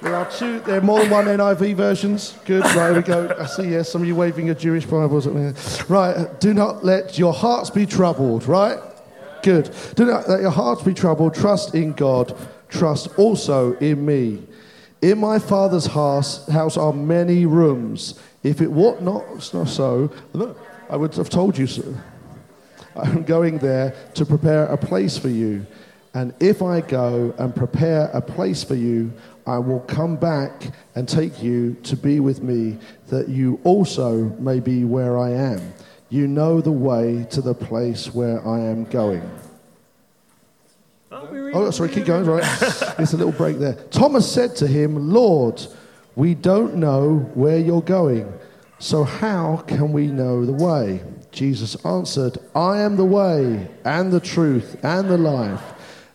There 0.00 0.14
are 0.14 0.30
two, 0.30 0.60
there 0.60 0.78
are 0.78 0.80
more 0.80 1.00
than 1.00 1.10
one 1.10 1.24
NIV 1.24 1.74
versions. 1.74 2.36
Good, 2.44 2.62
right, 2.62 2.90
here 2.90 2.94
we 2.94 3.02
go. 3.02 3.36
I 3.36 3.46
see, 3.46 3.70
yes, 3.70 3.90
some 3.90 4.02
of 4.02 4.06
you 4.06 4.14
waving 4.14 4.46
your 4.46 4.54
Jewish 4.54 4.86
Bibles 4.86 5.26
at 5.26 5.34
me. 5.34 5.52
Right, 5.88 6.38
do 6.38 6.54
not 6.54 6.84
let 6.84 7.18
your 7.18 7.32
hearts 7.32 7.68
be 7.68 7.84
troubled, 7.84 8.46
right? 8.46 8.78
Good. 9.42 9.74
Do 9.96 10.04
not 10.04 10.28
let 10.28 10.40
your 10.40 10.52
hearts 10.52 10.82
be 10.82 10.94
troubled. 10.94 11.34
Trust 11.34 11.74
in 11.74 11.94
God. 11.94 12.36
Trust 12.68 13.08
also 13.18 13.72
in 13.78 14.06
me. 14.06 14.44
In 15.02 15.18
my 15.18 15.40
Father's 15.40 15.86
house, 15.86 16.46
house 16.48 16.76
are 16.76 16.92
many 16.92 17.44
rooms. 17.46 18.20
If 18.44 18.60
it 18.60 18.70
were 18.70 19.00
not 19.00 19.42
so, 19.42 20.12
look, 20.32 20.60
I 20.88 20.96
would 20.96 21.14
have 21.14 21.28
told 21.28 21.58
you 21.58 21.66
so. 21.66 21.94
I'm 22.94 23.24
going 23.24 23.58
there 23.58 23.94
to 24.14 24.24
prepare 24.24 24.66
a 24.66 24.76
place 24.76 25.18
for 25.18 25.28
you. 25.28 25.66
And 26.18 26.34
if 26.40 26.62
I 26.62 26.80
go 26.80 27.32
and 27.38 27.54
prepare 27.54 28.10
a 28.12 28.20
place 28.20 28.64
for 28.64 28.74
you, 28.74 29.12
I 29.46 29.58
will 29.58 29.78
come 29.78 30.16
back 30.16 30.72
and 30.96 31.08
take 31.08 31.40
you 31.40 31.74
to 31.84 31.94
be 31.94 32.18
with 32.18 32.42
me, 32.42 32.76
that 33.06 33.28
you 33.28 33.60
also 33.62 34.24
may 34.40 34.58
be 34.58 34.82
where 34.82 35.16
I 35.16 35.30
am. 35.30 35.72
You 36.10 36.26
know 36.26 36.60
the 36.60 36.72
way 36.72 37.24
to 37.30 37.40
the 37.40 37.54
place 37.54 38.12
where 38.12 38.44
I 38.44 38.58
am 38.58 38.82
going. 38.86 39.30
Oh, 41.12 41.70
sorry, 41.70 41.90
keep 41.90 42.06
going, 42.06 42.24
right? 42.24 42.42
It's 42.98 43.12
a 43.12 43.16
little 43.16 43.30
break 43.30 43.58
there. 43.58 43.74
Thomas 43.92 44.28
said 44.28 44.56
to 44.56 44.66
him, 44.66 45.12
Lord, 45.12 45.64
we 46.16 46.34
don't 46.34 46.74
know 46.74 47.30
where 47.34 47.58
you're 47.58 47.80
going, 47.80 48.26
so 48.80 49.04
how 49.04 49.62
can 49.68 49.92
we 49.92 50.08
know 50.08 50.44
the 50.44 50.52
way? 50.52 51.00
Jesus 51.30 51.76
answered, 51.84 52.38
I 52.56 52.80
am 52.80 52.96
the 52.96 53.04
way 53.04 53.68
and 53.84 54.10
the 54.10 54.18
truth 54.18 54.76
and 54.82 55.08
the 55.08 55.16
life. 55.16 55.62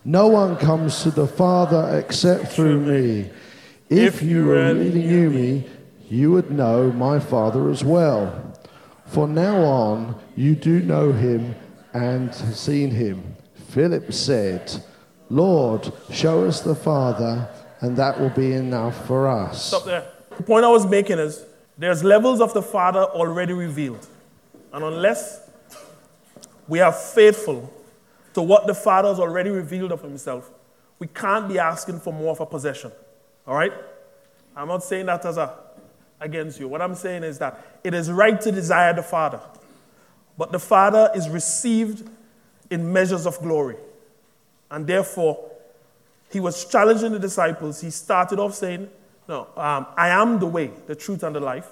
No 0.04 0.28
one 0.28 0.56
comes 0.56 1.02
to 1.02 1.10
the 1.10 1.26
Father 1.26 1.98
except 1.98 2.48
through 2.48 2.80
me. 2.80 3.30
If 3.88 4.22
you 4.22 4.50
really 4.50 4.90
knew 4.90 5.30
me, 5.30 5.66
you 6.10 6.30
would 6.32 6.50
know 6.50 6.92
my 6.92 7.18
Father 7.18 7.70
as 7.70 7.82
well. 7.82 8.52
For 9.06 9.26
now 9.26 9.62
on, 9.62 10.20
you 10.36 10.56
do 10.56 10.80
know 10.80 11.12
him 11.12 11.54
and 11.94 12.34
have 12.34 12.56
seen 12.56 12.90
him. 12.90 13.36
Philip 13.68 14.12
said, 14.12 14.84
Lord, 15.30 15.90
show 16.10 16.44
us 16.44 16.60
the 16.60 16.74
Father, 16.74 17.48
and 17.80 17.96
that 17.96 18.20
will 18.20 18.30
be 18.30 18.52
enough 18.52 19.06
for 19.06 19.26
us. 19.26 19.68
Stop 19.68 19.84
there. 19.84 20.06
The 20.36 20.42
point 20.42 20.66
I 20.66 20.68
was 20.68 20.86
making 20.86 21.18
is 21.18 21.46
there's 21.78 22.04
levels 22.04 22.42
of 22.42 22.52
the 22.52 22.62
Father 22.62 23.04
already 23.04 23.54
revealed. 23.54 24.06
And 24.72 24.84
unless 24.84 25.48
we 26.68 26.80
are 26.80 26.92
faithful 26.92 27.72
to 28.34 28.42
what 28.42 28.66
the 28.66 28.74
Father 28.74 29.08
has 29.08 29.18
already 29.18 29.50
revealed 29.50 29.92
of 29.92 30.02
himself, 30.02 30.50
we 30.98 31.06
can't 31.06 31.48
be 31.48 31.58
asking 31.58 32.00
for 32.00 32.12
more 32.12 32.32
of 32.32 32.40
a 32.40 32.46
possession. 32.46 32.92
All 33.46 33.54
right? 33.54 33.72
I'm 34.56 34.68
not 34.68 34.84
saying 34.84 35.06
that 35.06 35.24
as 35.24 35.36
a 35.36 35.54
against 36.20 36.58
you. 36.58 36.68
What 36.68 36.80
I'm 36.80 36.94
saying 36.94 37.22
is 37.22 37.38
that 37.38 37.80
it 37.84 37.94
is 37.94 38.10
right 38.10 38.40
to 38.40 38.52
desire 38.52 38.92
the 38.94 39.02
Father, 39.02 39.40
but 40.38 40.52
the 40.52 40.58
Father 40.58 41.10
is 41.14 41.28
received 41.28 42.08
in 42.70 42.92
measures 42.92 43.26
of 43.26 43.38
glory. 43.40 43.76
And 44.70 44.86
therefore, 44.86 45.50
he 46.30 46.40
was 46.40 46.64
challenging 46.64 47.12
the 47.12 47.18
disciples. 47.18 47.80
He 47.80 47.90
started 47.90 48.38
off 48.38 48.54
saying, 48.54 48.88
No, 49.28 49.48
um, 49.56 49.86
I 49.96 50.08
am 50.08 50.38
the 50.38 50.46
way, 50.46 50.70
the 50.86 50.94
truth, 50.96 51.22
and 51.22 51.36
the 51.36 51.40
life. 51.40 51.70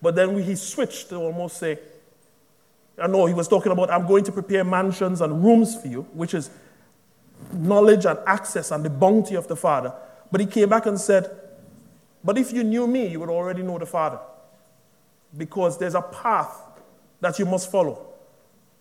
But 0.00 0.16
then 0.16 0.42
he 0.42 0.56
switched 0.56 1.10
to 1.10 1.16
almost 1.16 1.58
say, 1.58 1.78
I 3.00 3.06
know 3.06 3.26
he 3.26 3.34
was 3.34 3.48
talking 3.48 3.72
about, 3.72 3.90
I'm 3.90 4.06
going 4.06 4.24
to 4.24 4.32
prepare 4.32 4.64
mansions 4.64 5.20
and 5.20 5.42
rooms 5.42 5.80
for 5.80 5.88
you, 5.88 6.02
which 6.12 6.34
is 6.34 6.50
knowledge 7.52 8.04
and 8.06 8.18
access 8.26 8.70
and 8.70 8.84
the 8.84 8.90
bounty 8.90 9.34
of 9.34 9.48
the 9.48 9.56
Father. 9.56 9.92
But 10.30 10.40
he 10.40 10.46
came 10.46 10.68
back 10.68 10.86
and 10.86 11.00
said, 11.00 11.30
But 12.24 12.38
if 12.38 12.52
you 12.52 12.64
knew 12.64 12.86
me, 12.86 13.06
you 13.06 13.20
would 13.20 13.28
already 13.28 13.62
know 13.62 13.78
the 13.78 13.86
Father. 13.86 14.18
Because 15.36 15.78
there's 15.78 15.94
a 15.94 16.02
path 16.02 16.60
that 17.20 17.38
you 17.38 17.46
must 17.46 17.70
follow. 17.70 18.06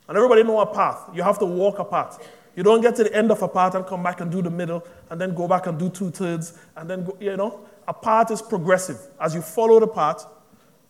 And 0.08 0.18
everybody 0.18 0.44
know 0.44 0.60
a 0.60 0.66
path. 0.66 1.10
You 1.14 1.24
have 1.24 1.40
to 1.40 1.46
walk 1.46 1.80
a 1.80 1.86
path. 1.86 2.28
You 2.56 2.64
don't 2.64 2.82
get 2.82 2.96
to 2.98 3.04
the 3.04 3.16
end 3.16 3.32
of 3.32 3.42
a 3.42 3.48
path 3.48 3.76
and 3.76 3.86
come 3.86 4.04
back 4.04 4.20
and 4.20 4.30
do 4.30 4.42
the 4.42 4.50
middle 4.50 4.86
and 5.10 5.22
then 5.22 5.34
go 5.34 5.48
back 5.48 5.68
and 5.68 5.80
do 5.80 5.90
two 5.90 6.12
thirds 6.12 6.58
and 6.76 6.90
then 6.90 7.06
go, 7.06 7.16
you 7.20 7.38
know. 7.38 7.62
A 7.88 7.94
path 7.94 8.30
is 8.32 8.42
progressive. 8.42 9.00
As 9.20 9.34
you 9.34 9.42
follow 9.42 9.80
the 9.80 9.88
path, 9.88 10.26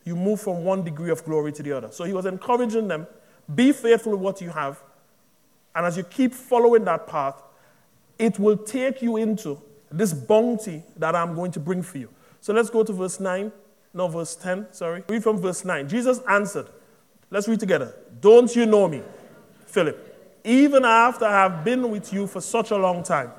you 0.04 0.16
move 0.16 0.42
from 0.42 0.64
one 0.64 0.84
degree 0.84 1.12
of 1.12 1.24
glory 1.24 1.52
to 1.54 1.64
the 1.64 1.72
other. 1.72 1.92
So 1.92 2.04
he 2.04 2.14
was 2.14 2.26
encouraging 2.26 2.88
them 2.88 3.08
be 3.54 3.72
faithful 3.72 4.14
with 4.14 4.22
what 4.22 4.42
you 4.42 4.50
have. 4.50 4.82
And 5.76 5.86
as 5.86 5.98
you 5.98 6.04
keep 6.04 6.34
following 6.34 6.84
that 6.86 7.08
path, 7.08 7.42
it 8.18 8.40
will 8.40 8.58
take 8.58 9.02
you 9.02 9.18
into 9.18 9.62
this 9.92 10.14
bounty 10.14 10.84
that 10.98 11.16
I'm 11.16 11.36
going 11.36 11.52
to 11.52 11.60
bring 11.60 11.82
for 11.82 11.98
you. 11.98 12.10
So 12.40 12.54
let's 12.54 12.70
go 12.70 12.84
to 12.84 12.94
verse 12.94 13.20
9. 13.20 13.52
No, 13.94 14.08
verse 14.08 14.36
10, 14.36 14.68
sorry. 14.72 15.04
Read 15.10 15.24
from 15.24 15.38
verse 15.38 15.66
9. 15.66 15.90
Jesus 15.90 16.20
answered, 16.30 16.68
Let's 17.30 17.48
read 17.48 17.60
together. 17.60 17.94
Don't 18.20 18.54
you 18.56 18.66
know 18.66 18.88
me, 18.88 19.02
Philip, 19.66 20.40
even 20.44 20.86
after 20.86 21.26
I 21.26 21.44
have 21.44 21.64
been 21.64 21.90
with 21.90 22.12
you 22.12 22.28
for 22.28 22.42
such 22.42 22.72
a 22.72 22.78
long 22.78 23.04
time? 23.04 23.32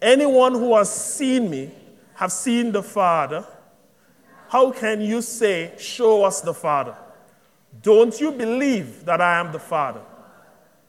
Anyone 0.00 0.52
who 0.52 0.76
has 0.76 0.92
seen 0.92 1.48
me 1.48 1.70
have 2.14 2.32
seen 2.32 2.72
the 2.72 2.82
Father. 2.82 3.46
How 4.52 4.70
can 4.70 5.00
you 5.00 5.22
say, 5.22 5.72
Show 5.78 6.24
us 6.24 6.42
the 6.42 6.52
Father? 6.52 6.94
Don't 7.80 8.20
you 8.20 8.30
believe 8.32 9.06
that 9.06 9.18
I 9.18 9.40
am 9.40 9.50
the 9.50 9.58
Father 9.58 10.02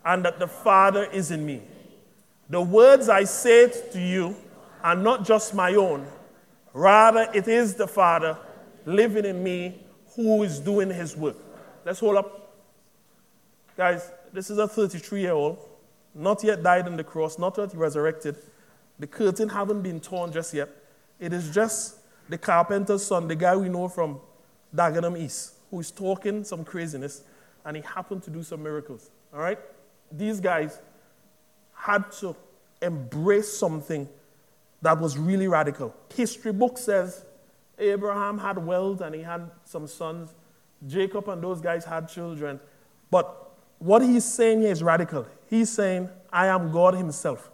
and 0.03 0.25
that 0.25 0.37
the 0.37 0.49
Father 0.49 1.05
is 1.05 1.31
in 1.31 1.45
me? 1.45 1.61
The 2.49 2.59
words 2.59 3.07
I 3.07 3.23
say 3.23 3.71
to 3.93 4.01
you 4.01 4.35
are 4.83 4.97
not 4.97 5.23
just 5.23 5.53
my 5.53 5.75
own, 5.75 6.05
rather, 6.73 7.29
it 7.33 7.47
is 7.47 7.75
the 7.75 7.87
Father 7.87 8.37
living 8.85 9.23
in 9.23 9.41
me 9.41 9.81
who 10.13 10.43
is 10.43 10.59
doing 10.59 10.89
his 10.89 11.15
work. 11.15 11.37
Let's 11.85 12.01
hold 12.01 12.17
up. 12.17 12.53
Guys, 13.77 14.11
this 14.33 14.49
is 14.49 14.57
a 14.57 14.67
33 14.67 15.21
year 15.21 15.31
old, 15.31 15.57
not 16.13 16.43
yet 16.43 16.63
died 16.63 16.85
on 16.85 16.97
the 16.97 17.03
cross, 17.05 17.39
not 17.39 17.57
yet 17.57 17.73
resurrected. 17.73 18.35
The 18.99 19.07
curtain 19.07 19.47
haven't 19.47 19.83
been 19.83 20.01
torn 20.01 20.33
just 20.33 20.53
yet. 20.53 20.67
It 21.17 21.31
is 21.31 21.49
just 21.49 22.02
the 22.29 22.37
carpenter's 22.37 23.05
son, 23.05 23.27
the 23.27 23.35
guy 23.35 23.55
we 23.55 23.69
know 23.69 23.87
from 23.87 24.19
Dagenham 24.75 25.17
East, 25.17 25.53
who 25.69 25.79
is 25.79 25.91
talking 25.91 26.43
some 26.43 26.63
craziness, 26.63 27.23
and 27.65 27.77
he 27.77 27.83
happened 27.83 28.23
to 28.23 28.29
do 28.29 28.43
some 28.43 28.63
miracles. 28.63 29.09
All 29.33 29.39
right? 29.39 29.59
These 30.11 30.39
guys 30.39 30.79
had 31.73 32.11
to 32.13 32.35
embrace 32.81 33.51
something 33.51 34.07
that 34.81 34.99
was 34.99 35.17
really 35.17 35.47
radical. 35.47 35.95
History 36.13 36.51
book 36.51 36.77
says 36.77 37.25
Abraham 37.79 38.37
had 38.37 38.57
wealth 38.57 39.01
and 39.01 39.15
he 39.15 39.21
had 39.21 39.49
some 39.65 39.87
sons. 39.87 40.33
Jacob 40.85 41.29
and 41.29 41.41
those 41.41 41.61
guys 41.61 41.85
had 41.85 42.09
children. 42.09 42.59
But 43.09 43.51
what 43.79 44.01
he's 44.01 44.25
saying 44.25 44.61
here 44.61 44.71
is 44.71 44.83
radical. 44.83 45.25
He's 45.49 45.69
saying, 45.69 46.09
I 46.31 46.47
am 46.47 46.71
God 46.71 46.95
Himself. 46.95 47.49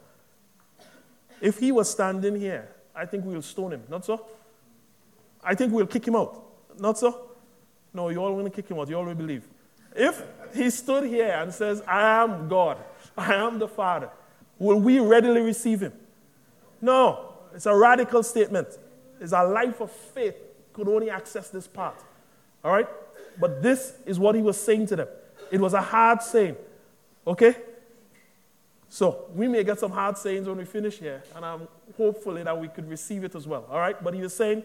If 1.41 1.59
he 1.59 1.71
was 1.71 1.89
standing 1.89 2.39
here, 2.39 2.69
I 2.95 3.05
think 3.05 3.25
we'll 3.25 3.41
stone 3.41 3.73
him. 3.73 3.83
Not 3.89 4.05
so? 4.05 4.25
I 5.43 5.55
think 5.55 5.73
we'll 5.73 5.87
kick 5.87 6.07
him 6.07 6.15
out. 6.15 6.43
Not 6.77 6.97
so? 6.97 7.29
No, 7.93 8.09
you 8.09 8.17
all 8.17 8.33
want 8.33 8.45
to 8.45 8.51
kick 8.51 8.69
him 8.69 8.79
out. 8.79 8.89
You 8.89 8.97
all 8.97 9.05
will 9.05 9.15
believe. 9.15 9.47
If 9.95 10.21
he 10.53 10.69
stood 10.69 11.05
here 11.05 11.31
and 11.31 11.53
says, 11.53 11.81
I 11.87 12.23
am 12.23 12.47
God, 12.47 12.77
I 13.17 13.33
am 13.33 13.59
the 13.59 13.67
Father, 13.67 14.09
will 14.57 14.79
we 14.79 14.99
readily 14.99 15.41
receive 15.41 15.81
him? 15.81 15.93
No. 16.81 17.33
It's 17.53 17.65
a 17.65 17.75
radical 17.75 18.21
statement. 18.23 18.67
It's 19.19 19.33
a 19.33 19.43
life 19.43 19.81
of 19.81 19.91
faith 19.91 20.35
could 20.73 20.87
only 20.87 21.09
access 21.09 21.49
this 21.49 21.67
part. 21.67 21.95
All 22.63 22.71
right? 22.71 22.87
But 23.39 23.61
this 23.61 23.93
is 24.05 24.19
what 24.19 24.35
he 24.35 24.41
was 24.41 24.59
saying 24.59 24.87
to 24.87 24.95
them. 24.95 25.07
It 25.51 25.59
was 25.59 25.73
a 25.73 25.81
hard 25.81 26.21
saying. 26.21 26.55
Okay? 27.25 27.55
So 28.87 29.25
we 29.35 29.47
may 29.47 29.63
get 29.63 29.79
some 29.79 29.91
hard 29.91 30.17
sayings 30.17 30.47
when 30.47 30.57
we 30.57 30.65
finish 30.65 30.97
here, 30.99 31.23
and 31.35 31.45
I'm 31.45 31.67
hopefully 31.97 32.43
that 32.43 32.59
we 32.59 32.67
could 32.67 32.89
receive 32.89 33.23
it 33.23 33.35
as 33.35 33.47
well. 33.47 33.65
All 33.69 33.79
right? 33.79 34.01
But 34.03 34.13
he 34.13 34.21
was 34.21 34.33
saying 34.33 34.63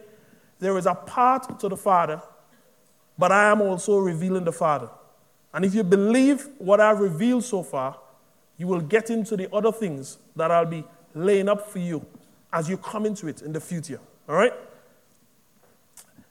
there 0.59 0.77
is 0.79 0.87
a 0.87 0.95
part 0.95 1.59
to 1.61 1.69
the 1.69 1.77
Father, 1.77 2.23
but 3.19 3.33
I 3.33 3.51
am 3.51 3.61
also 3.61 3.99
revealing 3.99 4.45
the 4.45 4.53
Father. 4.53 4.89
And 5.53 5.65
if 5.65 5.75
you 5.75 5.85
believe 5.85 6.49
what 6.59 6.81
I've 6.81 6.99
revealed 6.99 7.45
so 7.45 7.63
far, 7.63 7.99
you 8.57 8.67
will 8.67 8.81
get 8.81 9.11
into 9.11 9.37
the 9.37 9.53
other 9.55 9.73
things 9.73 10.19
that 10.37 10.51
I'll 10.51 10.67
be 10.67 10.85
laying 11.15 11.49
up 11.49 11.71
for 11.71 11.79
you 11.79 12.05
as 12.53 12.69
you 12.69 12.77
come 12.77 13.07
into 13.07 13.27
it 13.29 13.43
in 13.43 13.53
the 13.53 13.61
future. 13.61 14.01
All 14.29 14.37
right? 14.37 14.53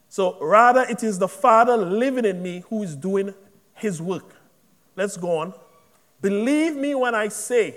So, 0.09 0.37
rather, 0.39 0.81
it 0.81 1.03
is 1.03 1.19
the 1.19 1.27
Father 1.27 1.75
living 1.75 2.25
in 2.25 2.41
me 2.41 2.63
who 2.69 2.83
is 2.83 2.95
doing 2.95 3.33
his 3.75 4.01
work. 4.01 4.35
Let's 4.95 5.17
go 5.17 5.39
on. 5.39 5.53
Believe 6.21 6.75
me 6.75 6.95
when 6.95 7.15
I 7.15 7.29
say, 7.29 7.75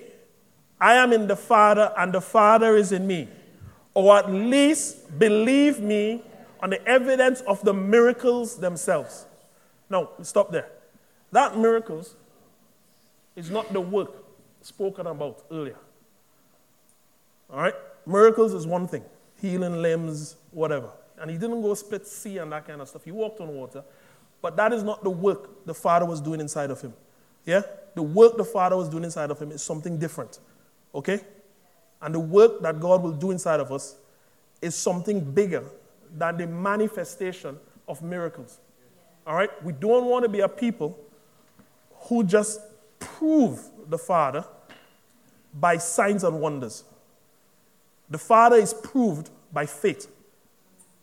I 0.81 0.95
am 0.95 1.13
in 1.13 1.27
the 1.27 1.37
Father 1.37 1.93
and 1.97 2.13
the 2.13 2.21
Father 2.21 2.77
is 2.77 2.93
in 2.93 3.07
me. 3.07 3.29
Or 3.95 4.19
at 4.19 4.31
least 4.31 5.19
believe 5.19 5.81
me 5.81 6.23
on 6.67 6.71
the 6.71 6.85
evidence 6.89 7.43
of 7.43 7.63
the 7.63 7.73
miracles 7.73 8.57
themselves. 8.57 9.25
Now, 9.89 10.11
stop 10.23 10.51
there. 10.51 10.69
That 11.31 11.57
miracles 11.57 12.17
is 13.37 13.53
not 13.53 13.73
the 13.73 13.81
work 13.81 14.11
spoken 14.63 15.07
about 15.07 15.45
earlier. 15.53 15.77
All 17.49 17.61
right? 17.61 17.75
Miracles 18.05 18.53
is 18.53 18.67
one 18.67 18.89
thing 18.89 19.05
healing 19.41 19.81
limbs, 19.81 20.35
whatever. 20.51 20.91
And 21.21 21.31
he 21.31 21.39
didn't 21.39 21.63
go 21.63 21.73
split 21.75 22.05
sea 22.05 22.39
and 22.39 22.51
that 22.51 22.67
kind 22.67 22.81
of 22.81 22.89
stuff. 22.89 23.05
He 23.05 23.13
walked 23.13 23.41
on 23.41 23.47
water. 23.55 23.85
But 24.43 24.57
that 24.57 24.73
is 24.73 24.83
not 24.83 25.05
the 25.05 25.11
work 25.11 25.65
the 25.67 25.75
Father 25.75 26.05
was 26.05 26.21
doing 26.21 26.41
inside 26.41 26.73
of 26.73 26.81
him. 26.81 26.95
Yeah? 27.45 27.63
The 27.95 28.03
work 28.03 28.37
the 28.37 28.45
Father 28.45 28.77
was 28.77 28.89
doing 28.89 29.05
inside 29.05 29.31
of 29.31 29.39
him 29.39 29.53
is 29.53 29.63
something 29.63 29.99
different. 30.01 30.41
Okay? 30.93 31.21
And 32.03 32.13
the 32.13 32.19
work 32.19 32.61
that 32.63 32.81
God 32.81 33.05
will 33.05 33.13
do 33.13 33.31
inside 33.31 33.61
of 33.61 33.71
us 33.71 33.95
is 34.61 34.75
something 34.75 35.21
bigger 35.21 35.63
than 36.17 36.37
the 36.37 36.47
manifestation 36.47 37.59
of 37.87 38.03
miracles. 38.03 38.59
All 39.27 39.35
right? 39.35 39.51
We 39.65 39.73
don't 39.73 40.07
want 40.07 40.25
to 40.25 40.29
be 40.29 40.41
a 40.41 40.49
people 40.49 40.99
who 42.09 42.25
just 42.25 42.61
prove 42.99 43.61
the 43.89 43.99
Father 43.99 44.45
by 45.53 45.77
signs 45.77 46.25
and 46.25 46.41
wonders. 46.41 46.85
The 48.09 48.19
Father 48.19 48.57
is 48.57 48.73
proved 48.73 49.31
by 49.53 49.67
faith. 49.67 50.11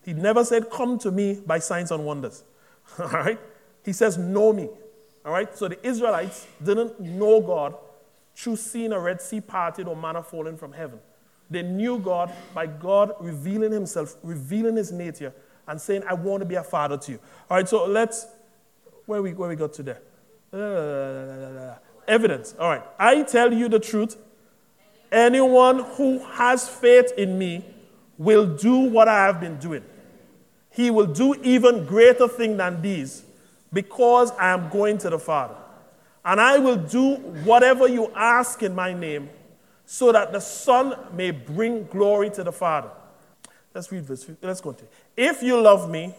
He 0.03 0.13
never 0.13 0.43
said, 0.43 0.69
Come 0.69 0.97
to 0.99 1.11
me 1.11 1.41
by 1.45 1.59
signs 1.59 1.91
and 1.91 2.05
wonders. 2.05 2.43
All 2.99 3.07
right? 3.07 3.39
He 3.83 3.93
says, 3.93 4.17
Know 4.17 4.53
me. 4.53 4.69
All 5.25 5.31
right? 5.31 5.55
So 5.57 5.67
the 5.67 5.85
Israelites 5.85 6.47
didn't 6.63 6.99
know 6.99 7.41
God 7.41 7.75
through 8.35 8.55
seeing 8.55 8.91
a 8.91 8.99
Red 8.99 9.21
Sea 9.21 9.41
parted 9.41 9.87
or 9.87 9.95
manna 9.95 10.23
falling 10.23 10.57
from 10.57 10.73
heaven. 10.73 10.99
They 11.53 11.61
knew 11.61 11.99
God 11.99 12.33
by 12.53 12.65
God 12.65 13.13
revealing 13.19 13.71
Himself, 13.71 14.17
revealing 14.23 14.75
His 14.75 14.91
nature, 14.91 15.33
and 15.67 15.79
saying, 15.79 16.03
I 16.09 16.15
want 16.15 16.41
to 16.41 16.45
be 16.45 16.55
a 16.55 16.63
father 16.63 16.97
to 16.97 17.11
you. 17.13 17.19
All 17.49 17.57
right, 17.57 17.69
so 17.69 17.85
let's, 17.85 18.27
where 19.05 19.21
we, 19.21 19.33
where 19.33 19.47
we 19.47 19.55
got 19.55 19.71
to 19.73 19.83
there? 19.83 20.01
Uh, 20.51 21.77
evidence. 22.07 22.55
All 22.59 22.69
right. 22.69 22.83
I 22.99 23.23
tell 23.23 23.53
you 23.53 23.69
the 23.69 23.79
truth. 23.79 24.17
Anyone 25.11 25.79
who 25.79 26.19
has 26.19 26.67
faith 26.67 27.13
in 27.17 27.37
me 27.37 27.63
will 28.17 28.47
do 28.55 28.79
what 28.79 29.07
I 29.07 29.25
have 29.25 29.39
been 29.39 29.57
doing. 29.57 29.83
He 30.71 30.89
will 30.89 31.05
do 31.05 31.35
even 31.43 31.85
greater 31.85 32.27
thing 32.27 32.57
than 32.57 32.81
these 32.81 33.23
because 33.71 34.31
I 34.31 34.49
am 34.49 34.69
going 34.69 34.97
to 34.99 35.09
the 35.11 35.19
Father. 35.19 35.55
And 36.25 36.41
I 36.41 36.57
will 36.57 36.77
do 36.77 37.15
whatever 37.45 37.87
you 37.87 38.11
ask 38.15 38.63
in 38.63 38.73
my 38.73 38.93
name 38.93 39.29
so 39.85 40.11
that 40.11 40.31
the 40.31 40.39
Son 40.39 40.95
may 41.13 41.31
bring 41.31 41.85
glory 41.85 42.29
to 42.31 42.43
the 42.43 42.51
Father. 42.51 42.89
Let's 43.73 43.91
read 43.91 44.07
this. 44.07 44.29
Let's 44.41 44.61
continue. 44.61 44.91
If 45.17 45.41
you 45.41 45.59
love 45.59 45.89
me, 45.89 46.13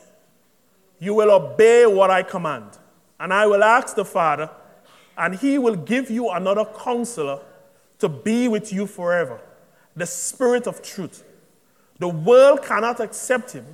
you 0.99 1.15
will 1.15 1.31
obey 1.31 1.87
what 1.87 2.11
I 2.11 2.23
command. 2.23 2.79
And 3.19 3.33
I 3.33 3.47
will 3.47 3.63
ask 3.63 3.95
the 3.95 4.05
Father, 4.05 4.51
and 5.17 5.35
he 5.37 5.59
will 5.59 5.77
give 5.77 6.11
you 6.11 6.31
another 6.31 6.65
counselor 6.65 7.41
to 8.01 8.09
be 8.09 8.49
with 8.49 8.73
you 8.73 8.87
forever 8.87 9.41
the 9.97 10.07
Spirit 10.07 10.67
of 10.67 10.83
truth. 10.83 11.25
The 11.99 12.09
world 12.09 12.63
cannot 12.65 13.01
accept 13.01 13.53
him 13.53 13.65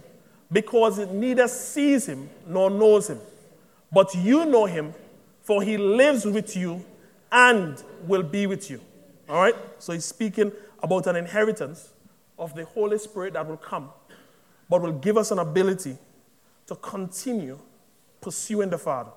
because 0.53 0.99
it 0.99 1.11
neither 1.11 1.49
sees 1.49 2.07
him 2.07 2.29
nor 2.47 2.71
knows 2.71 3.09
him. 3.09 3.19
But 3.93 4.15
you 4.15 4.45
know 4.45 4.67
him, 4.67 4.93
for 5.43 5.63
he 5.63 5.79
lives 5.79 6.25
with 6.25 6.57
you 6.57 6.85
and 7.33 7.83
will 8.07 8.23
be 8.23 8.47
with 8.47 8.71
you. 8.71 8.81
All 9.31 9.41
right? 9.41 9.55
So 9.79 9.93
he's 9.93 10.05
speaking 10.05 10.53
about 10.83 11.07
an 11.07 11.17
inheritance 11.17 11.91
of 12.39 12.55
the 12.55 12.65
Holy 12.65 12.99
Spirit 12.99 13.35
that 13.35 13.47
will 13.47 13.57
come, 13.57 13.91
but 14.69 14.83
will 14.83 14.93
give 14.93 15.17
us 15.17 15.31
an 15.31 15.39
ability 15.39 15.97
to 16.67 16.75
continue 16.77 17.59
pursuing 18.21 18.71
the 18.71 18.79
Father 18.79 19.13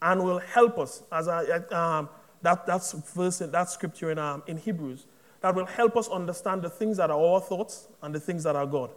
and 0.00 0.22
will 0.24 0.38
help 0.38 0.78
us, 0.78 1.02
as 1.12 1.28
I, 1.28 1.44
um, 1.72 2.08
that, 2.42 2.66
that's 2.66 2.92
verse, 2.92 3.38
that 3.38 3.70
scripture 3.70 4.10
in, 4.10 4.18
um, 4.18 4.42
in 4.46 4.56
Hebrews, 4.56 5.04
that 5.40 5.54
will 5.54 5.66
help 5.66 5.96
us 5.96 6.08
understand 6.08 6.62
the 6.62 6.70
things 6.70 6.96
that 6.96 7.10
are 7.10 7.20
our 7.20 7.40
thoughts 7.40 7.88
and 8.02 8.14
the 8.14 8.20
things 8.20 8.44
that 8.44 8.56
are 8.56 8.66
God. 8.66 8.90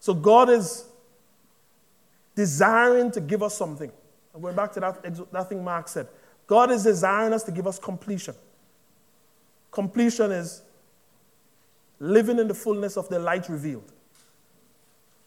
So 0.00 0.12
God 0.12 0.50
is 0.50 0.86
desiring 2.34 3.10
to 3.12 3.20
give 3.20 3.42
us 3.42 3.56
something. 3.56 3.92
I'm 4.34 4.40
going 4.40 4.56
back 4.56 4.72
to 4.72 4.80
that, 4.80 5.32
that 5.32 5.48
thing 5.48 5.62
Mark 5.62 5.88
said. 5.88 6.08
God 6.46 6.70
is 6.70 6.82
desiring 6.82 7.32
us 7.32 7.44
to 7.44 7.52
give 7.52 7.66
us 7.66 7.78
completion. 7.78 8.34
Completion 9.74 10.30
is 10.30 10.62
living 11.98 12.38
in 12.38 12.48
the 12.48 12.54
fullness 12.54 12.96
of 12.96 13.08
the 13.08 13.18
light 13.18 13.48
revealed, 13.48 13.92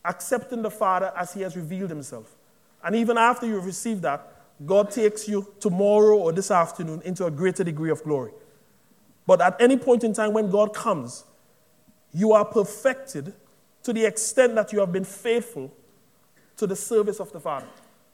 accepting 0.06 0.62
the 0.62 0.72
Father 0.72 1.12
as 1.16 1.34
He 1.34 1.42
has 1.42 1.56
revealed 1.56 1.90
Himself. 1.90 2.36
And 2.84 2.96
even 2.96 3.18
after 3.18 3.46
you've 3.46 3.66
received 3.66 4.02
that, 4.04 4.34
God 4.66 4.90
takes 4.90 5.28
you 5.28 5.54
tomorrow 5.60 6.18
or 6.18 6.32
this 6.32 6.50
afternoon 6.50 7.02
into 7.04 7.26
a 7.26 7.32
greater 7.32 7.64
degree 7.64 7.92
of 7.92 8.04
glory. 8.04 8.32
But 9.26 9.42
at 9.42 9.62
any 9.62 9.78
point 9.78 10.04
in 10.04 10.14
time 10.14 10.34
when 10.34 10.50
God 10.50 10.74
comes, 10.74 11.26
you 12.14 12.32
are 12.32 12.46
perfected 12.46 13.34
to 13.84 13.94
the 13.94 14.06
extent 14.06 14.56
that 14.56 14.72
you 14.72 14.80
have 14.80 14.92
been 14.92 15.04
faithful 15.04 15.72
to 16.56 16.66
the 16.66 16.76
service 16.76 17.20
of 17.20 17.32
the 17.34 17.40
Father. 17.40 17.68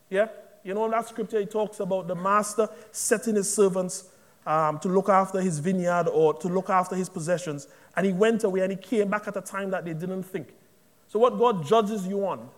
Yeah? 0.10 0.28
You 0.64 0.74
know, 0.74 0.86
in 0.86 0.92
that 0.92 1.08
scripture, 1.08 1.40
he 1.40 1.46
talks 1.46 1.80
about 1.80 2.08
the 2.08 2.16
master 2.16 2.68
setting 2.92 3.36
his 3.36 3.54
servants 3.54 4.10
um, 4.46 4.80
to 4.80 4.90
look 4.90 5.10
after 5.10 5.42
his 5.42 5.60
vineyard 5.60 6.08
or 6.08 6.34
to 6.36 6.48
look 6.48 6.70
after 6.70 6.96
his 6.96 7.10
possessions. 7.10 7.68
And 7.96 8.06
he 8.06 8.14
went 8.14 8.44
away 8.44 8.62
and 8.62 8.72
he 8.72 8.78
came 8.78 9.10
back 9.10 9.28
at 9.28 9.38
a 9.38 9.42
time 9.42 9.70
that 9.72 9.86
they 9.86 9.94
didn't 9.94 10.24
think. 10.24 10.54
So, 11.08 11.20
what 11.20 11.38
God 11.38 11.66
judges 11.66 12.08
you 12.08 12.26
on 12.26 12.50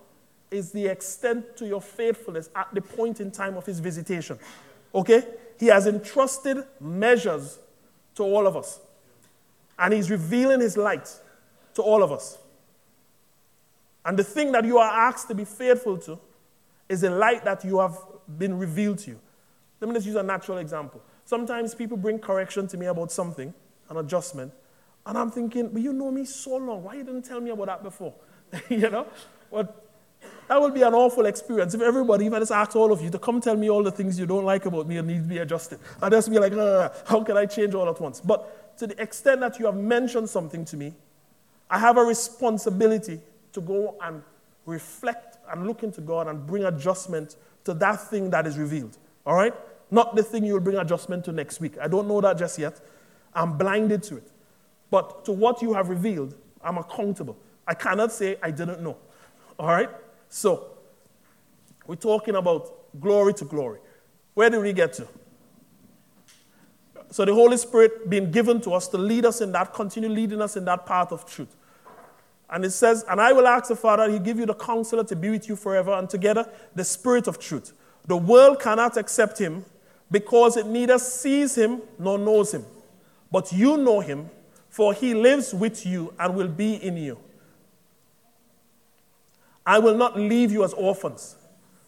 is 0.50 0.71
the 0.71 0.88
extent 0.88 1.58
to 1.58 1.67
your 1.67 1.82
faithfulness 1.82 2.50
at 2.56 2.74
the 2.74 2.82
point 2.82 3.19
in 3.19 3.32
time 3.32 3.58
of 3.58 3.65
his 3.65 3.80
visitation. 3.80 4.39
Okay? 4.93 5.24
He 5.60 5.67
has 5.67 5.88
entrusted 5.88 6.63
measures 6.80 7.60
to 8.15 8.24
all 8.24 8.48
of 8.48 8.56
us. 8.56 8.80
And 9.78 9.93
he's 9.93 10.10
revealing 10.10 10.62
his 10.62 10.78
light 10.78 11.10
to 11.74 11.82
all 11.82 12.02
of 12.02 12.12
us. 12.12 12.38
And 14.06 14.17
the 14.17 14.24
thing 14.24 14.52
that 14.54 14.63
you 14.63 14.78
are 14.78 14.89
asked 14.89 15.28
to 15.30 15.36
be 15.36 15.45
faithful 15.45 15.98
to 16.00 16.19
is 16.88 17.02
the 17.02 17.10
light 17.10 17.43
that 17.43 17.65
you 17.65 17.80
have 17.80 17.98
been 18.38 18.58
revealed 18.58 19.00
to 19.00 19.12
you. 19.12 19.19
Let 19.82 19.89
me 19.89 19.95
just 19.95 20.06
use 20.06 20.15
a 20.15 20.24
natural 20.24 20.60
example. 20.60 21.02
Sometimes 21.25 21.75
people 21.75 21.97
bring 21.97 22.19
correction 22.19 22.67
to 22.67 22.77
me 22.77 22.85
about 22.85 23.11
something, 23.11 23.53
an 23.89 23.97
adjustment, 23.97 24.53
and 25.05 25.17
I'm 25.17 25.29
thinking, 25.29 25.69
but 25.69 25.81
you 25.81 25.93
know 25.93 26.11
me 26.11 26.25
so 26.25 26.55
long. 26.57 26.83
Why 26.83 26.95
you 26.95 27.03
didn't 27.03 27.23
tell 27.23 27.39
me 27.39 27.51
about 27.51 27.67
that 27.67 27.83
before? 27.83 28.13
you 28.69 28.89
know? 28.89 29.07
But 29.51 29.85
that 30.47 30.59
would 30.59 30.73
be 30.73 30.81
an 30.81 30.93
awful 30.93 31.25
experience 31.25 31.73
if 31.73 31.81
everybody, 31.81 32.27
if 32.27 32.33
I 32.33 32.39
just 32.39 32.51
ask 32.51 32.75
all 32.75 32.91
of 32.91 33.01
you 33.01 33.09
to 33.11 33.19
come 33.19 33.41
tell 33.41 33.55
me 33.55 33.69
all 33.69 33.83
the 33.83 33.91
things 33.91 34.19
you 34.19 34.25
don't 34.25 34.45
like 34.45 34.65
about 34.65 34.88
me 34.88 34.97
and 34.97 35.07
need 35.07 35.23
to 35.23 35.29
be 35.29 35.38
adjusted. 35.39 35.79
I'd 36.01 36.11
just 36.11 36.29
be 36.29 36.39
like, 36.39 36.53
how 37.07 37.23
can 37.23 37.38
I 37.38 37.45
change 37.45 37.73
all 37.75 37.89
at 37.89 37.99
once? 37.99 38.19
But 38.21 38.77
to 38.77 38.88
the 38.88 38.99
extent 39.01 39.41
that 39.41 39.59
you 39.59 39.65
have 39.65 39.75
mentioned 39.75 40.29
something 40.29 40.65
to 40.65 40.77
me, 40.77 40.93
I 41.69 41.79
have 41.79 41.97
a 41.97 42.03
responsibility 42.03 43.19
to 43.53 43.61
go 43.61 43.95
and 44.01 44.21
reflect 44.65 45.38
and 45.51 45.67
look 45.67 45.83
into 45.83 46.01
God 46.01 46.27
and 46.27 46.45
bring 46.45 46.63
adjustment 46.65 47.35
to 47.65 47.73
that 47.75 48.01
thing 48.09 48.29
that 48.31 48.45
is 48.47 48.57
revealed. 48.57 48.97
All 49.25 49.35
right? 49.35 49.53
Not 49.91 50.15
the 50.15 50.24
thing 50.24 50.45
you'll 50.45 50.60
bring 50.60 50.78
adjustment 50.78 51.26
to 51.26 51.32
next 51.32 51.60
week. 51.60 51.78
I 51.82 51.88
don't 51.88 52.08
know 52.08 52.21
that 52.21 52.38
just 52.38 52.58
yet. 52.58 52.80
I'm 53.34 53.58
blinded 53.58 54.04
to 54.04 54.17
it. 54.17 54.32
But 54.89 55.26
to 55.26 55.32
what 55.32 55.62
you 55.62 55.74
have 55.74 55.89
revealed, 55.89 56.36
I'm 56.62 56.78
accountable. 56.78 57.38
I 57.67 57.74
cannot 57.74 58.12
say 58.12 58.38
I 58.41 58.52
didn't 58.52 58.82
know. 58.82 58.98
All 59.60 59.67
right? 59.67 59.89
So, 60.30 60.71
we're 61.86 61.95
talking 61.95 62.36
about 62.36 63.00
glory 63.00 63.34
to 63.36 63.45
glory. 63.45 63.80
Where 64.34 64.50
did 64.50 64.62
we 64.62 64.74
get 64.74 64.93
to? 64.93 65.08
So, 67.12 67.26
the 67.26 67.34
Holy 67.34 67.58
Spirit 67.58 68.10
being 68.10 68.32
given 68.32 68.60
to 68.62 68.71
us 68.71 68.88
to 68.89 68.98
lead 68.98 69.26
us 69.26 69.41
in 69.41 69.52
that, 69.54 69.74
continue 69.74 70.10
leading 70.10 70.41
us 70.41 70.58
in 70.58 70.65
that 70.65 70.86
path 70.86 71.12
of 71.12 71.26
truth. 71.26 71.56
And 72.50 72.63
it 72.65 72.71
says, 72.71 73.06
And 73.10 73.19
I 73.19 73.34
will 73.34 73.48
ask 73.48 73.67
the 73.67 73.76
Father, 73.76 74.10
He 74.12 74.19
give 74.19 74.38
you 74.38 74.45
the 74.45 74.54
counselor 74.54 75.04
to 75.06 75.15
be 75.15 75.30
with 75.30 75.48
you 75.48 75.56
forever, 75.56 75.93
and 75.93 76.10
together 76.10 76.50
the 76.74 76.84
Spirit 76.84 77.28
of 77.28 77.39
truth. 77.39 77.74
The 78.08 78.17
world 78.17 78.60
cannot 78.60 78.98
accept 78.98 79.39
Him 79.39 79.65
because 80.12 80.58
it 80.58 80.65
neither 80.65 81.00
sees 81.00 81.56
Him 81.56 81.82
nor 81.98 82.18
knows 82.18 82.54
Him. 82.54 82.65
But 83.32 83.52
you 83.52 83.78
know 83.78 84.00
Him, 84.00 84.30
for 84.70 84.94
He 84.94 85.13
lives 85.13 85.54
with 85.54 85.86
you 85.86 86.13
and 86.20 86.36
will 86.36 86.48
be 86.48 86.76
in 86.76 86.98
you. 86.98 87.18
I 89.65 89.80
will 89.80 89.96
not 89.96 90.18
leave 90.18 90.52
you 90.52 90.63
as 90.63 90.74
orphans. 90.74 91.36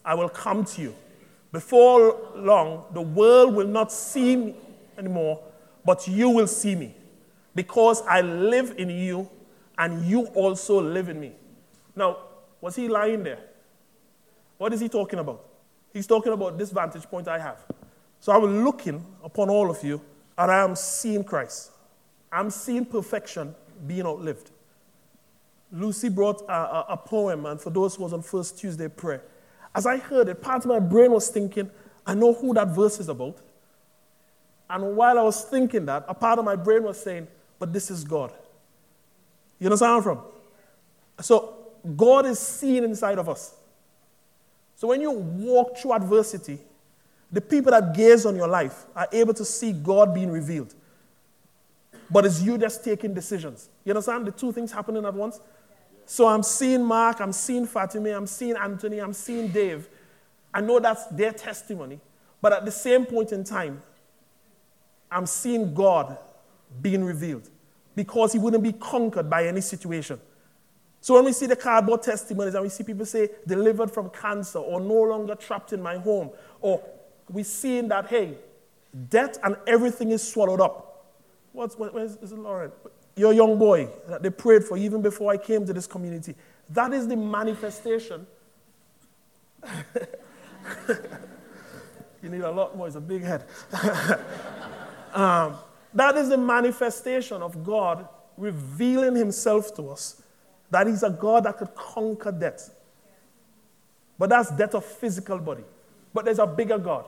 I 0.04 0.14
will 0.14 0.28
come 0.28 0.64
to 0.64 0.82
you. 0.82 0.94
Before 1.52 2.16
long, 2.34 2.84
the 2.92 3.00
world 3.00 3.54
will 3.54 3.66
not 3.66 3.92
see 3.92 4.36
me 4.36 4.54
anymore, 4.98 5.40
but 5.84 6.06
you 6.08 6.28
will 6.28 6.46
see 6.46 6.74
me 6.74 6.94
because 7.54 8.02
I 8.02 8.20
live 8.20 8.74
in 8.78 8.90
you 8.90 9.30
and 9.78 10.04
you 10.04 10.26
also 10.26 10.80
live 10.80 11.08
in 11.08 11.20
me. 11.20 11.32
Now, 11.94 12.18
was 12.60 12.76
he 12.76 12.88
lying 12.88 13.22
there? 13.22 13.38
What 14.58 14.72
is 14.74 14.80
he 14.80 14.88
talking 14.88 15.20
about? 15.20 15.44
He's 15.92 16.06
talking 16.06 16.32
about 16.32 16.58
this 16.58 16.70
vantage 16.70 17.04
point 17.04 17.28
I 17.28 17.38
have. 17.38 17.64
So 18.20 18.32
I 18.32 18.36
was 18.36 18.50
looking 18.50 19.04
upon 19.22 19.48
all 19.48 19.70
of 19.70 19.82
you 19.82 20.00
and 20.36 20.50
I 20.50 20.62
am 20.62 20.76
seeing 20.76 21.24
Christ. 21.24 21.72
I'm 22.30 22.50
seeing 22.50 22.84
perfection 22.84 23.54
being 23.86 24.06
outlived. 24.06 24.50
Lucy 25.72 26.08
brought 26.08 26.42
a, 26.48 26.52
a, 26.52 26.86
a, 26.90 26.96
poem, 26.96 27.44
and 27.46 27.60
for 27.60 27.70
those 27.70 27.94
who 27.94 28.02
was 28.02 28.12
on 28.12 28.22
First 28.22 28.58
Tuesday 28.58 28.88
prayer, 28.88 29.22
as 29.74 29.86
I 29.86 29.98
heard 29.98 30.28
it, 30.28 30.40
part 30.40 30.64
of 30.64 30.66
my 30.66 30.78
brain 30.78 31.12
was 31.12 31.28
thinking, 31.28 31.70
I 32.06 32.14
know 32.14 32.32
who 32.32 32.54
that 32.54 32.68
verse 32.68 33.00
is 33.00 33.08
about. 33.08 33.38
And 34.70 34.96
while 34.96 35.18
I 35.18 35.22
was 35.22 35.44
thinking 35.44 35.86
that, 35.86 36.04
a 36.08 36.14
part 36.14 36.38
of 36.38 36.44
my 36.44 36.56
brain 36.56 36.82
was 36.82 37.00
saying, 37.00 37.28
but 37.58 37.72
this 37.72 37.90
is 37.90 38.04
God. 38.04 38.32
You 39.58 39.66
understand 39.66 39.90
where 39.90 39.96
I'm 39.96 40.02
from? 40.02 40.20
So 41.20 41.54
God 41.96 42.26
is 42.26 42.38
seen 42.38 42.84
inside 42.84 43.18
of 43.18 43.28
us. 43.28 43.54
So 44.76 44.88
when 44.88 45.00
you 45.00 45.10
walk 45.10 45.76
through 45.76 45.92
adversity, 45.92 46.58
the 47.30 47.40
people 47.40 47.72
that 47.72 47.94
gaze 47.94 48.24
on 48.24 48.36
your 48.36 48.48
life 48.48 48.86
are 48.96 49.08
able 49.12 49.34
to 49.34 49.44
see 49.44 49.72
God 49.72 50.14
being 50.14 50.30
revealed. 50.30 50.74
But 52.10 52.24
it's 52.24 52.40
you 52.40 52.56
that's 52.56 52.78
taking 52.78 53.12
decisions. 53.12 53.68
You 53.84 53.92
understand 53.92 54.26
the 54.26 54.30
two 54.30 54.52
things 54.52 54.72
happening 54.72 55.04
at 55.04 55.12
once? 55.12 55.40
So 56.06 56.26
I'm 56.26 56.42
seeing 56.42 56.82
Mark, 56.82 57.20
I'm 57.20 57.32
seeing 57.32 57.66
Fatima, 57.66 58.10
I'm 58.10 58.26
seeing 58.26 58.56
Anthony, 58.56 58.98
I'm 58.98 59.12
seeing 59.12 59.48
Dave. 59.48 59.88
I 60.54 60.62
know 60.62 60.80
that's 60.80 61.04
their 61.06 61.32
testimony. 61.32 62.00
But 62.40 62.54
at 62.54 62.64
the 62.64 62.70
same 62.70 63.04
point 63.04 63.32
in 63.32 63.44
time, 63.44 63.82
I'm 65.10 65.26
seeing 65.26 65.74
God 65.74 66.16
being 66.80 67.04
revealed 67.04 67.50
because 67.94 68.32
he 68.32 68.38
wouldn't 68.38 68.62
be 68.62 68.72
conquered 68.72 69.28
by 69.28 69.46
any 69.46 69.60
situation. 69.60 70.18
So 71.00 71.14
when 71.14 71.26
we 71.26 71.32
see 71.32 71.46
the 71.46 71.56
cardboard 71.56 72.02
testimonies 72.02 72.54
and 72.54 72.62
we 72.62 72.68
see 72.70 72.84
people 72.84 73.06
say, 73.06 73.28
delivered 73.46 73.90
from 73.90 74.10
cancer 74.10 74.58
or 74.58 74.80
no 74.80 75.02
longer 75.02 75.34
trapped 75.34 75.72
in 75.72 75.82
my 75.82 75.96
home, 75.96 76.30
or 76.60 76.82
we're 77.30 77.44
seeing 77.44 77.88
that, 77.88 78.06
hey, 78.06 78.34
death 79.08 79.38
and 79.42 79.56
everything 79.66 80.10
is 80.10 80.26
swallowed 80.26 80.60
up. 80.60 81.06
What's, 81.52 81.76
where's, 81.76 82.16
is 82.16 82.32
it 82.32 82.38
Lauren? 82.38 82.72
Your 83.16 83.32
young 83.32 83.58
boy 83.58 83.88
that 84.08 84.22
they 84.22 84.30
prayed 84.30 84.64
for 84.64 84.76
even 84.76 85.02
before 85.02 85.32
I 85.32 85.36
came 85.36 85.66
to 85.66 85.72
this 85.72 85.86
community. 85.86 86.34
That 86.70 86.92
is 86.92 87.08
the 87.08 87.16
manifestation. 87.16 88.26
you 92.22 92.28
need 92.28 92.42
a 92.42 92.50
lot 92.50 92.76
more, 92.76 92.86
it's 92.86 92.96
a 92.96 93.00
big 93.00 93.22
head. 93.22 93.44
um, 95.12 95.56
that 95.94 96.16
is 96.16 96.28
the 96.28 96.38
manifestation 96.38 97.42
of 97.42 97.64
God 97.64 98.08
revealing 98.36 99.16
himself 99.16 99.74
to 99.76 99.90
us. 99.90 100.22
That 100.70 100.86
he's 100.86 101.02
a 101.02 101.10
God 101.10 101.44
that 101.44 101.56
could 101.56 101.74
conquer 101.74 102.30
death. 102.30 102.70
But 104.18 104.30
that's 104.30 104.50
death 104.50 104.74
of 104.74 104.84
physical 104.84 105.38
body. 105.38 105.64
But 106.12 106.24
there's 106.24 106.38
a 106.38 106.46
bigger 106.46 106.78
God. 106.78 107.06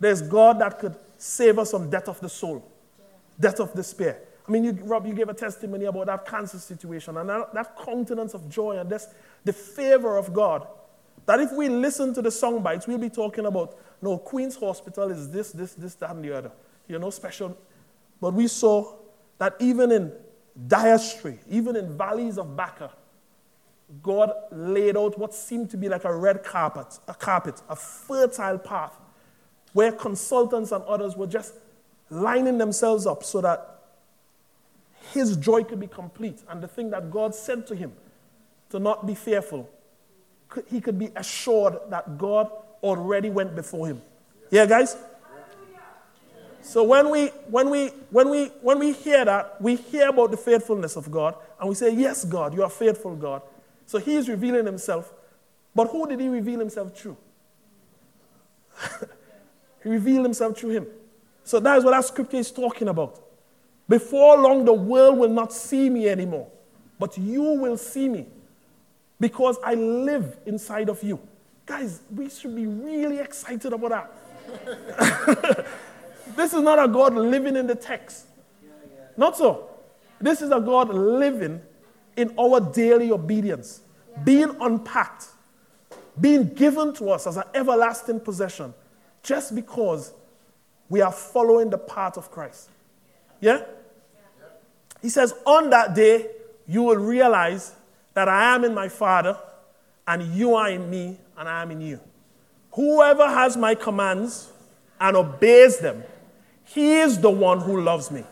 There's 0.00 0.22
God 0.22 0.58
that 0.60 0.78
could 0.78 0.96
save 1.18 1.58
us 1.58 1.70
from 1.70 1.90
death 1.90 2.08
of 2.08 2.20
the 2.20 2.28
soul, 2.28 2.70
death 3.38 3.60
of 3.60 3.72
despair. 3.74 4.18
I 4.46 4.50
mean, 4.50 4.64
you, 4.64 4.72
Rob, 4.82 5.06
you 5.06 5.14
gave 5.14 5.28
a 5.28 5.34
testimony 5.34 5.86
about 5.86 6.06
that 6.06 6.26
cancer 6.26 6.58
situation 6.58 7.16
and 7.16 7.28
that, 7.28 7.54
that 7.54 7.78
countenance 7.82 8.34
of 8.34 8.48
joy 8.48 8.78
and 8.78 8.90
this, 8.90 9.08
the 9.44 9.52
favor 9.52 10.18
of 10.18 10.34
God. 10.34 10.66
That 11.26 11.40
if 11.40 11.52
we 11.52 11.70
listen 11.70 12.12
to 12.14 12.20
the 12.20 12.30
song 12.30 12.62
bites, 12.62 12.86
we'll 12.86 12.98
be 12.98 13.08
talking 13.08 13.46
about, 13.46 13.78
no, 14.02 14.18
Queen's 14.18 14.56
Hospital 14.56 15.10
is 15.10 15.30
this, 15.30 15.52
this, 15.52 15.72
this, 15.72 15.94
that, 15.94 16.10
and 16.10 16.22
the 16.22 16.36
other. 16.36 16.52
You 16.86 16.98
know, 16.98 17.08
special. 17.08 17.56
But 18.20 18.34
we 18.34 18.46
saw 18.46 18.94
that 19.38 19.56
even 19.58 19.90
in 19.90 20.12
dire 20.68 20.98
even 21.48 21.76
in 21.76 21.96
valleys 21.96 22.36
of 22.36 22.54
Baca, 22.54 22.90
God 24.02 24.32
laid 24.50 24.96
out 24.96 25.18
what 25.18 25.32
seemed 25.32 25.70
to 25.70 25.76
be 25.78 25.88
like 25.88 26.04
a 26.04 26.14
red 26.14 26.44
carpet, 26.44 26.98
a 27.08 27.14
carpet, 27.14 27.62
a 27.68 27.76
fertile 27.76 28.58
path 28.58 28.92
where 29.74 29.92
consultants 29.92 30.72
and 30.72 30.82
others 30.84 31.16
were 31.16 31.26
just 31.26 31.52
lining 32.08 32.56
themselves 32.56 33.06
up 33.06 33.22
so 33.22 33.40
that 33.42 33.80
his 35.12 35.36
joy 35.36 35.62
could 35.64 35.80
be 35.80 35.86
complete. 35.86 36.40
And 36.48 36.62
the 36.62 36.68
thing 36.68 36.90
that 36.90 37.10
God 37.10 37.34
said 37.34 37.66
to 37.66 37.74
him 37.74 37.92
to 38.70 38.78
not 38.78 39.06
be 39.06 39.14
fearful, 39.14 39.68
he 40.70 40.80
could 40.80 40.98
be 40.98 41.10
assured 41.16 41.76
that 41.90 42.16
God 42.16 42.50
already 42.82 43.28
went 43.28 43.54
before 43.54 43.88
him. 43.88 44.00
Yeah, 44.50 44.64
guys? 44.64 44.96
So 46.62 46.82
when 46.82 47.10
we, 47.10 47.26
when, 47.50 47.68
we, 47.68 47.88
when, 48.10 48.30
we, 48.30 48.46
when 48.62 48.78
we 48.78 48.92
hear 48.92 49.24
that, 49.24 49.60
we 49.60 49.76
hear 49.76 50.08
about 50.08 50.30
the 50.30 50.36
faithfulness 50.36 50.96
of 50.96 51.10
God, 51.10 51.34
and 51.60 51.68
we 51.68 51.74
say, 51.74 51.92
Yes, 51.92 52.24
God, 52.24 52.54
you 52.54 52.62
are 52.62 52.70
faithful, 52.70 53.14
God. 53.16 53.42
So 53.84 53.98
he 53.98 54.14
is 54.14 54.30
revealing 54.30 54.64
himself. 54.64 55.12
But 55.74 55.88
who 55.88 56.08
did 56.08 56.20
he 56.20 56.28
reveal 56.28 56.60
himself 56.60 56.96
through? 56.96 57.18
He 59.84 59.90
revealed 59.90 60.24
himself 60.24 60.58
through 60.58 60.70
him. 60.70 60.86
So 61.44 61.60
that 61.60 61.78
is 61.78 61.84
what 61.84 61.92
that 61.92 62.04
scripture 62.04 62.38
is 62.38 62.50
talking 62.50 62.88
about. 62.88 63.20
Before 63.88 64.36
long, 64.38 64.64
the 64.64 64.72
world 64.72 65.18
will 65.18 65.28
not 65.28 65.52
see 65.52 65.88
me 65.90 66.08
anymore, 66.08 66.48
but 66.98 67.16
you 67.18 67.42
will 67.42 67.76
see 67.76 68.08
me 68.08 68.26
because 69.20 69.58
I 69.62 69.74
live 69.74 70.38
inside 70.46 70.88
of 70.88 71.02
you. 71.02 71.20
Guys, 71.66 72.00
we 72.14 72.28
should 72.28 72.56
be 72.56 72.66
really 72.66 73.18
excited 73.18 73.72
about 73.72 73.90
that. 73.90 75.66
this 76.36 76.52
is 76.52 76.60
not 76.62 76.82
a 76.82 76.88
God 76.88 77.14
living 77.14 77.56
in 77.56 77.66
the 77.66 77.74
text. 77.74 78.26
Not 79.16 79.36
so. 79.36 79.70
This 80.20 80.42
is 80.42 80.50
a 80.50 80.60
God 80.60 80.88
living 80.88 81.60
in 82.16 82.34
our 82.38 82.60
daily 82.60 83.12
obedience, 83.12 83.82
being 84.24 84.56
unpacked, 84.60 85.26
being 86.20 86.48
given 86.54 86.94
to 86.94 87.10
us 87.10 87.26
as 87.26 87.36
an 87.36 87.44
everlasting 87.54 88.20
possession, 88.20 88.72
just 89.24 89.54
because 89.54 90.12
we 90.88 91.00
are 91.00 91.10
following 91.10 91.70
the 91.70 91.78
path 91.78 92.16
of 92.16 92.30
Christ. 92.30 92.68
Yeah? 93.40 93.64
He 95.02 95.08
says, 95.08 95.34
On 95.44 95.70
that 95.70 95.94
day, 95.94 96.28
you 96.68 96.82
will 96.82 96.96
realize 96.96 97.74
that 98.12 98.28
I 98.28 98.54
am 98.54 98.64
in 98.64 98.72
my 98.72 98.88
Father, 98.88 99.36
and 100.06 100.22
you 100.34 100.54
are 100.54 100.70
in 100.70 100.88
me, 100.88 101.18
and 101.36 101.48
I 101.48 101.62
am 101.62 101.70
in 101.72 101.80
you. 101.80 101.98
Whoever 102.72 103.26
has 103.26 103.56
my 103.56 103.74
commands 103.74 104.52
and 105.00 105.16
obeys 105.16 105.78
them, 105.78 106.04
he 106.64 107.00
is 107.00 107.18
the 107.18 107.30
one 107.30 107.60
who 107.60 107.80
loves 107.80 108.10
me. 108.10 108.24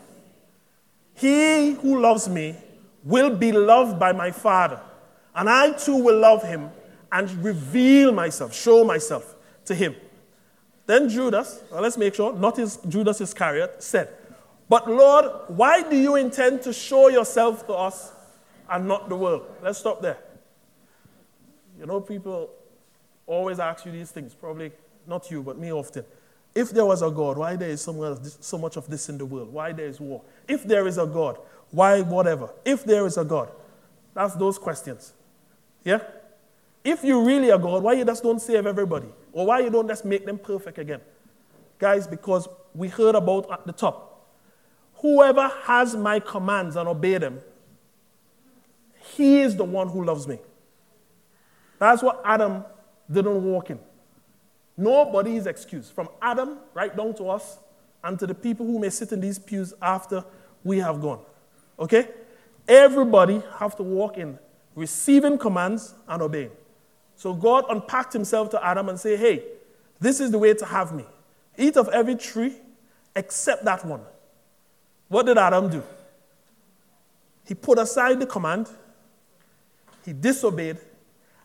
He 1.15 1.71
who 1.73 1.99
loves 1.99 2.29
me 2.29 2.55
will 3.03 3.35
be 3.35 3.51
loved 3.51 3.99
by 3.99 4.11
my 4.11 4.31
Father, 4.31 4.79
and 5.35 5.49
I 5.49 5.71
too 5.73 5.97
will 5.97 6.19
love 6.19 6.43
him 6.43 6.69
and 7.11 7.29
reveal 7.43 8.11
myself, 8.11 8.55
show 8.55 8.83
myself 8.83 9.35
to 9.65 9.75
him. 9.75 9.95
Then 10.85 11.07
Judas, 11.07 11.61
well, 11.71 11.81
let's 11.81 11.97
make 11.97 12.15
sure, 12.15 12.33
not 12.33 12.57
his, 12.57 12.77
Judas 12.87 13.21
Iscariot, 13.21 13.81
said, 13.81 14.09
But 14.67 14.89
Lord, 14.89 15.25
why 15.47 15.81
do 15.81 15.95
you 15.95 16.15
intend 16.15 16.61
to 16.63 16.73
show 16.73 17.07
yourself 17.07 17.65
to 17.67 17.73
us 17.73 18.11
and 18.69 18.87
not 18.87 19.07
the 19.07 19.15
world? 19.15 19.45
Let's 19.61 19.79
stop 19.79 20.01
there. 20.01 20.17
You 21.79 21.85
know, 21.85 22.01
people 22.01 22.49
always 23.25 23.59
ask 23.59 23.85
you 23.85 23.91
these 23.91 24.11
things, 24.11 24.33
probably 24.33 24.71
not 25.07 25.31
you, 25.31 25.41
but 25.41 25.57
me 25.57 25.71
often. 25.71 26.05
If 26.53 26.69
there 26.69 26.85
was 26.85 27.01
a 27.01 27.09
God, 27.09 27.37
why 27.37 27.55
there 27.55 27.69
is 27.69 27.81
so 27.81 28.57
much 28.57 28.77
of 28.77 28.87
this 28.87 29.09
in 29.09 29.17
the 29.17 29.25
world? 29.25 29.51
Why 29.51 29.71
there 29.71 29.87
is 29.87 29.99
war? 29.99 30.21
If 30.47 30.63
there 30.63 30.85
is 30.85 30.97
a 30.97 31.05
God, 31.05 31.37
why 31.71 32.01
whatever? 32.01 32.49
If 32.63 32.83
there 32.83 33.05
is 33.07 33.17
a 33.17 33.25
God, 33.25 33.49
that's 34.13 34.35
those 34.35 34.59
questions. 34.59 35.13
Yeah? 35.83 35.99
If 36.83 37.03
you 37.03 37.25
really 37.25 37.51
are 37.51 37.57
God, 37.57 37.81
why 37.81 37.93
you 37.93 38.05
just 38.05 38.21
don't 38.21 38.39
save 38.39 38.67
everybody? 38.67 39.07
Or 39.33 39.47
why 39.47 39.59
you 39.59 39.69
don't 39.69 39.87
just 39.87 40.05
make 40.05 40.25
them 40.25 40.37
perfect 40.37 40.77
again? 40.77 41.01
Guys, 41.79 42.07
because 42.07 42.47
we 42.73 42.87
heard 42.87 43.15
about 43.15 43.51
at 43.51 43.65
the 43.65 43.73
top. 43.73 44.29
Whoever 44.95 45.49
has 45.63 45.95
my 45.95 46.19
commands 46.19 46.75
and 46.77 46.87
obey 46.87 47.17
them, 47.17 47.41
he 49.15 49.41
is 49.41 49.55
the 49.57 49.65
one 49.65 49.89
who 49.89 50.05
loves 50.05 50.27
me. 50.27 50.39
That's 51.79 52.01
what 52.01 52.21
Adam 52.23 52.63
didn't 53.11 53.43
walk 53.43 53.69
in. 53.69 53.79
Nobody 54.77 55.35
is 55.35 55.45
excused. 55.45 55.93
From 55.93 56.07
Adam 56.21 56.59
right 56.73 56.95
down 56.95 57.13
to 57.15 57.29
us 57.29 57.57
and 58.03 58.17
to 58.19 58.27
the 58.27 58.33
people 58.33 58.65
who 58.65 58.79
may 58.79 58.89
sit 58.89 59.11
in 59.11 59.19
these 59.19 59.37
pews 59.37 59.73
after 59.81 60.23
we 60.63 60.79
have 60.79 61.01
gone. 61.01 61.19
Okay? 61.79 62.07
Everybody 62.67 63.41
have 63.59 63.75
to 63.77 63.83
walk 63.83 64.17
in 64.17 64.39
receiving 64.75 65.37
commands 65.37 65.93
and 66.07 66.21
obeying. 66.21 66.51
So 67.15 67.33
God 67.33 67.65
unpacked 67.69 68.13
himself 68.13 68.49
to 68.51 68.65
Adam 68.65 68.89
and 68.89 68.99
said, 68.99 69.19
"Hey, 69.19 69.43
this 69.99 70.19
is 70.19 70.31
the 70.31 70.39
way 70.39 70.53
to 70.53 70.65
have 70.65 70.93
me. 70.93 71.05
Eat 71.57 71.77
of 71.77 71.89
every 71.89 72.15
tree 72.15 72.55
except 73.15 73.65
that 73.65 73.85
one." 73.85 74.01
What 75.07 75.25
did 75.25 75.37
Adam 75.37 75.69
do? 75.69 75.83
He 77.45 77.53
put 77.53 77.77
aside 77.77 78.19
the 78.19 78.25
command, 78.25 78.69
he 80.05 80.13
disobeyed, 80.13 80.77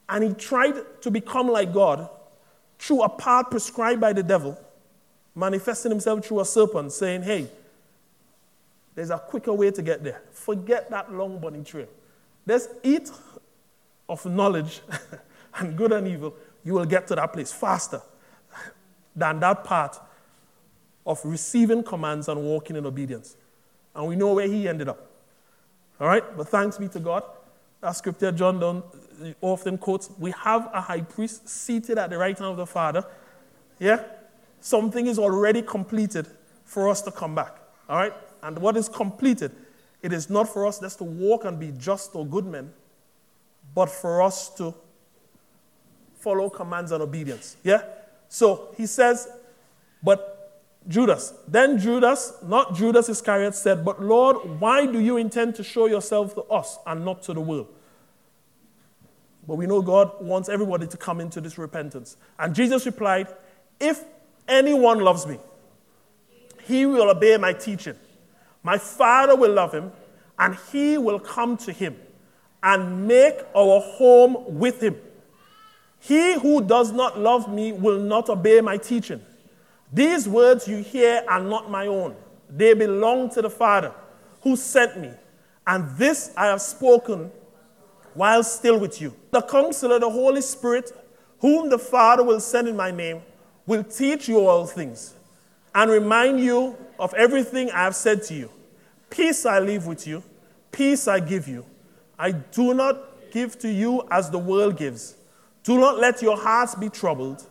and 0.09 0.25
he 0.25 0.33
tried 0.35 0.77
to 1.03 1.11
become 1.11 1.49
like 1.49 1.73
God 1.73 2.09
through 2.79 3.03
a 3.03 3.09
path 3.09 3.51
prescribed 3.51 4.01
by 4.01 4.13
the 4.13 4.23
devil, 4.23 4.59
manifesting 5.35 5.91
himself 5.91 6.25
through 6.25 6.41
a 6.41 6.45
serpent, 6.45 6.93
saying, 6.93 7.23
Hey, 7.23 7.49
there's 8.95 9.11
a 9.11 9.19
quicker 9.19 9.53
way 9.53 9.71
to 9.71 9.83
get 9.83 10.03
there. 10.03 10.23
Forget 10.33 10.91
that 10.91 11.13
long 11.13 11.39
bunny 11.39 11.63
trail. 11.63 11.89
Let's 12.47 12.69
eat 12.83 13.11
of 14.09 14.25
knowledge 14.25 14.81
and 15.59 15.77
good 15.77 15.93
and 15.93 16.07
evil. 16.07 16.35
You 16.65 16.75
will 16.75 16.85
get 16.85 17.07
to 17.09 17.15
that 17.15 17.33
place 17.33 17.53
faster 17.53 18.03
than 19.15 19.41
that 19.41 19.65
part 19.65 19.99
of 21.07 21.21
receiving 21.25 21.83
commands 21.83 22.29
and 22.29 22.41
walking 22.43 22.77
in 22.77 22.87
obedience. 22.87 23.37
And 23.95 24.07
we 24.07 24.17
know 24.17 24.35
where 24.35 24.47
he 24.47 24.69
ended 24.69 24.89
up. 24.89 25.11
All 26.01 26.07
right? 26.07 26.23
But 26.37 26.49
thanks 26.49 26.79
be 26.79 26.89
to 26.89 27.01
God. 27.01 27.25
That 27.81 27.93
scripture 27.93 28.33
John 28.33 28.83
often 29.41 29.79
quotes 29.79 30.11
we 30.19 30.33
have 30.33 30.69
a 30.73 30.81
high 30.81 31.01
priest 31.01 31.49
seated 31.49 31.99
at 31.99 32.11
the 32.11 32.19
right 32.19 32.39
hand 32.39 32.51
of 32.51 32.57
the 32.57 32.67
Father. 32.67 33.05
Yeah? 33.79 34.05
Something 34.61 35.07
is 35.07 35.19
already 35.19 35.63
completed 35.63 36.27
for 36.65 36.89
us 36.89 37.01
to 37.03 37.11
come 37.11 37.35
back. 37.35 37.57
All 37.89 37.97
right? 37.97 38.13
And 38.43 38.59
what 38.59 38.77
is 38.77 38.89
completed, 38.89 39.53
it 40.03 40.13
is 40.13 40.29
not 40.31 40.49
for 40.49 40.67
us 40.67 40.79
just 40.79 40.99
to 40.99 41.05
walk 41.05 41.45
and 41.45 41.59
be 41.59 41.73
just 41.79 42.15
or 42.15 42.27
good 42.27 42.47
men, 42.47 42.73
but 43.75 43.89
for 43.89 44.23
us 44.23 44.51
to 44.57 44.75
follow 46.21 46.51
commands 46.51 46.93
and 46.93 47.03
obedience. 47.03 47.57
Yeah? 47.63 47.83
So 48.29 48.75
he 48.77 48.87
says, 48.87 49.29
but 50.03 50.39
Judas. 50.89 51.35
Then 51.47 51.79
Judas, 51.79 52.33
not 52.43 52.75
Judas 52.75 53.09
Iscariot, 53.09 53.55
said, 53.55 53.85
But 53.85 54.03
Lord, 54.03 54.61
why 54.61 54.87
do 54.87 54.99
you 54.99 55.19
intend 55.19 55.55
to 55.57 55.65
show 55.65 55.87
yourself 55.87 56.35
to 56.35 56.43
us 56.45 56.79
and 56.87 57.05
not 57.05 57.23
to 57.25 57.35
the 57.35 57.41
world? 57.41 57.69
But 59.47 59.57
we 59.57 59.67
know 59.67 59.83
God 59.83 60.13
wants 60.21 60.49
everybody 60.49 60.87
to 60.87 60.97
come 60.97 61.21
into 61.21 61.41
this 61.41 61.59
repentance. 61.59 62.17
And 62.39 62.55
Jesus 62.55 62.87
replied, 62.87 63.29
If 63.79 64.03
anyone 64.47 65.01
loves 65.01 65.27
me, 65.27 65.39
he 66.65 66.87
will 66.87 67.11
obey 67.11 67.37
my 67.37 67.53
teaching. 67.53 67.95
My 68.63 68.79
Father 68.79 69.37
will 69.37 69.53
love 69.53 69.73
him, 69.73 69.93
and 70.39 70.57
he 70.73 70.99
will 70.99 71.21
come 71.21 71.57
to 71.59 71.73
him 71.73 71.97
and 72.63 73.07
make 73.07 73.41
our 73.55 73.81
home 73.81 74.59
with 74.59 74.83
him. 74.83 74.97
He 76.01 76.39
who 76.39 76.63
does 76.63 76.93
not 76.93 77.19
love 77.19 77.53
me 77.53 77.73
will 77.73 77.99
not 77.99 78.29
obey 78.29 78.61
my 78.61 78.77
teaching. 78.77 79.21
These 79.93 80.29
words 80.29 80.69
you 80.69 80.79
hear 80.79 81.25
are 81.29 81.41
not 81.41 81.71
my 81.71 81.87
own. 81.87 82.15
They 82.49 82.75
belong 82.75 83.31
to 83.31 83.43
the 83.43 83.51
Father 83.51 83.93
who 84.43 84.57
sent 84.57 84.99
me. 85.01 85.11
And 85.67 85.89
this 85.97 86.33
I 86.37 86.47
have 86.47 86.63
spoken 86.63 87.31
while 88.15 88.43
still 88.43 88.79
with 88.79 89.01
you. 89.01 89.15
The 89.31 89.43
counselor, 89.43 89.99
the 89.99 90.11
Holy 90.11 90.41
Spirit, 90.41 90.93
whom 91.41 91.69
the 91.69 91.79
Father 91.79 92.25
will 92.25 92.41
send 92.41 92.69
in 92.69 92.77
my 92.77 92.91
name, 92.91 93.23
will 93.67 93.85
teach 93.85 94.29
you 94.29 94.47
all 94.47 94.67
things 94.67 95.15
and 95.75 95.91
remind 95.91 96.41
you 96.41 96.77
of 96.99 97.13
everything 97.15 97.71
I 97.71 97.85
have 97.85 97.95
said 97.95 98.23
to 98.25 98.35
you. 98.35 98.51
Peace 99.11 99.47
I 99.47 99.59
leave 99.61 99.87
with 99.87 100.07
you, 100.07 100.23
peace 100.73 101.07
I 101.07 101.21
give 101.21 101.47
you. 101.47 101.65
I 102.19 102.33
do 102.33 102.75
not 102.75 103.31
give 103.31 103.59
to 103.61 103.71
you 103.71 104.07
as 104.11 104.31
the 104.31 104.39
world 104.39 104.77
gives. 104.77 105.15
Do 105.69 105.77
not 105.77 105.99
let 105.99 106.23
your 106.23 106.35
hearts 106.35 106.75
be 106.75 106.89
troubled, 106.89 107.47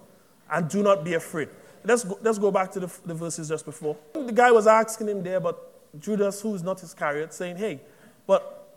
and 0.50 0.68
do 0.68 0.82
not 0.82 1.04
be 1.04 1.14
afraid. 1.14 1.50
Let's 1.84 2.04
go, 2.04 2.18
let's 2.24 2.40
go 2.40 2.50
back 2.50 2.72
to 2.72 2.80
the, 2.80 2.92
the 3.06 3.14
verses 3.14 3.48
just 3.48 3.64
before. 3.64 3.96
The 4.14 4.32
guy 4.32 4.52
was 4.52 4.66
asking 4.66 5.10
him 5.10 5.22
there, 5.22 5.40
but 5.40 6.00
Judas, 6.00 6.42
who 6.42 6.56
is 6.56 6.64
not 6.64 6.82
Iscariot, 6.82 7.32
saying, 7.32 7.58
Hey, 7.58 7.80
but 8.26 8.76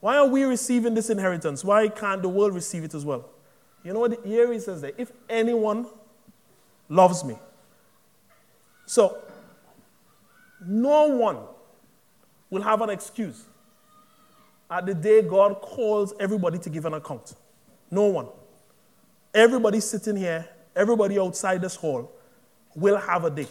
why 0.00 0.16
are 0.16 0.26
we 0.26 0.42
receiving 0.44 0.94
this 0.94 1.10
inheritance? 1.10 1.62
Why 1.62 1.88
can't 1.88 2.22
the 2.22 2.30
world 2.30 2.54
receive 2.54 2.82
it 2.82 2.94
as 2.94 3.04
well? 3.04 3.28
You 3.84 3.92
know 3.92 4.00
what? 4.00 4.24
Here 4.24 4.50
he 4.50 4.58
says 4.58 4.80
that 4.80 4.94
if 4.96 5.12
anyone 5.28 5.86
loves 6.88 7.22
me. 7.24 7.38
So, 8.86 9.18
no 10.64 11.08
one 11.08 11.40
will 12.48 12.62
have 12.62 12.80
an 12.80 12.88
excuse 12.88 13.44
at 14.70 14.86
the 14.86 14.94
day 14.94 15.20
God 15.20 15.60
calls 15.60 16.14
everybody 16.18 16.58
to 16.60 16.70
give 16.70 16.86
an 16.86 16.94
account. 16.94 17.34
No 17.90 18.06
one. 18.06 18.28
Everybody 19.34 19.80
sitting 19.80 20.16
here, 20.16 20.48
everybody 20.74 21.18
outside 21.18 21.60
this 21.60 21.76
hall 21.76 22.10
will 22.74 22.96
have 22.96 23.24
a 23.24 23.30
day. 23.30 23.46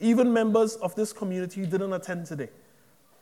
Even 0.00 0.32
members 0.32 0.76
of 0.76 0.94
this 0.94 1.12
community 1.12 1.60
who 1.60 1.66
didn't 1.66 1.92
attend 1.92 2.26
today, 2.26 2.48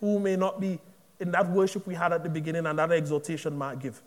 who 0.01 0.19
may 0.19 0.37
not 0.37 0.61
be 0.61 0.79
in 1.21 1.31
that 1.31 1.49
worship 1.51 1.87
we 1.87 1.95
had 1.95 2.13
at 2.13 2.23
the 2.23 2.29
beginning 2.29 2.67
and 2.67 2.79
that 2.79 2.91
exhortation 2.91 3.57
Mark 3.57 3.81
gave, 3.81 4.01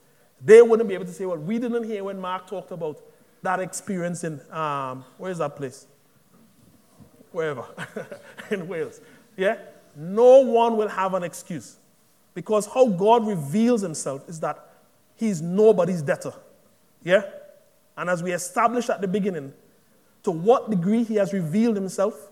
they 0.44 0.62
wouldn't 0.62 0.88
be 0.88 0.96
able 0.96 1.06
to 1.06 1.13
say, 1.13 1.26
well, 1.26 1.38
we 1.38 1.60
didn't 1.60 1.84
hear 1.84 2.04
when 2.04 2.20
Mark 2.20 2.48
talked 2.48 2.72
about 2.72 3.00
that 3.42 3.60
experience 3.60 4.24
in, 4.24 4.42
um, 4.52 5.06
where 5.18 5.32
is 5.32 5.38
that 5.38 5.56
place? 5.56 5.88
Wherever, 7.32 7.66
in 8.52 8.68
Wales. 8.68 9.00
Yeah? 9.36 9.58
No 9.96 10.42
one 10.42 10.78
will 10.78 10.88
have 10.88 11.13
an 11.13 11.24
excuse. 11.24 11.78
Because 12.34 12.68
how 12.68 12.88
God 12.88 13.26
reveals 13.26 13.82
himself 13.82 14.28
is 14.28 14.40
that 14.42 14.70
he's 15.16 15.42
nobody's 15.42 16.02
debtor. 16.02 16.34
Yeah? 17.04 17.24
And 17.97 18.10
as 18.10 18.21
we 18.21 18.31
established 18.31 18.89
at 18.89 19.01
the 19.01 19.07
beginning, 19.07 19.53
to 20.23 20.31
what 20.31 20.69
degree 20.69 21.03
he 21.03 21.15
has 21.15 21.33
revealed 21.33 21.75
himself, 21.75 22.29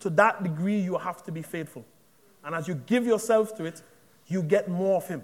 to 0.00 0.10
that 0.10 0.42
degree 0.42 0.78
you 0.78 0.96
have 0.96 1.22
to 1.24 1.32
be 1.32 1.42
faithful. 1.42 1.84
And 2.44 2.54
as 2.54 2.68
you 2.68 2.74
give 2.74 3.04
yourself 3.06 3.56
to 3.56 3.64
it, 3.64 3.82
you 4.26 4.42
get 4.42 4.68
more 4.68 4.96
of 4.96 5.08
him. 5.08 5.22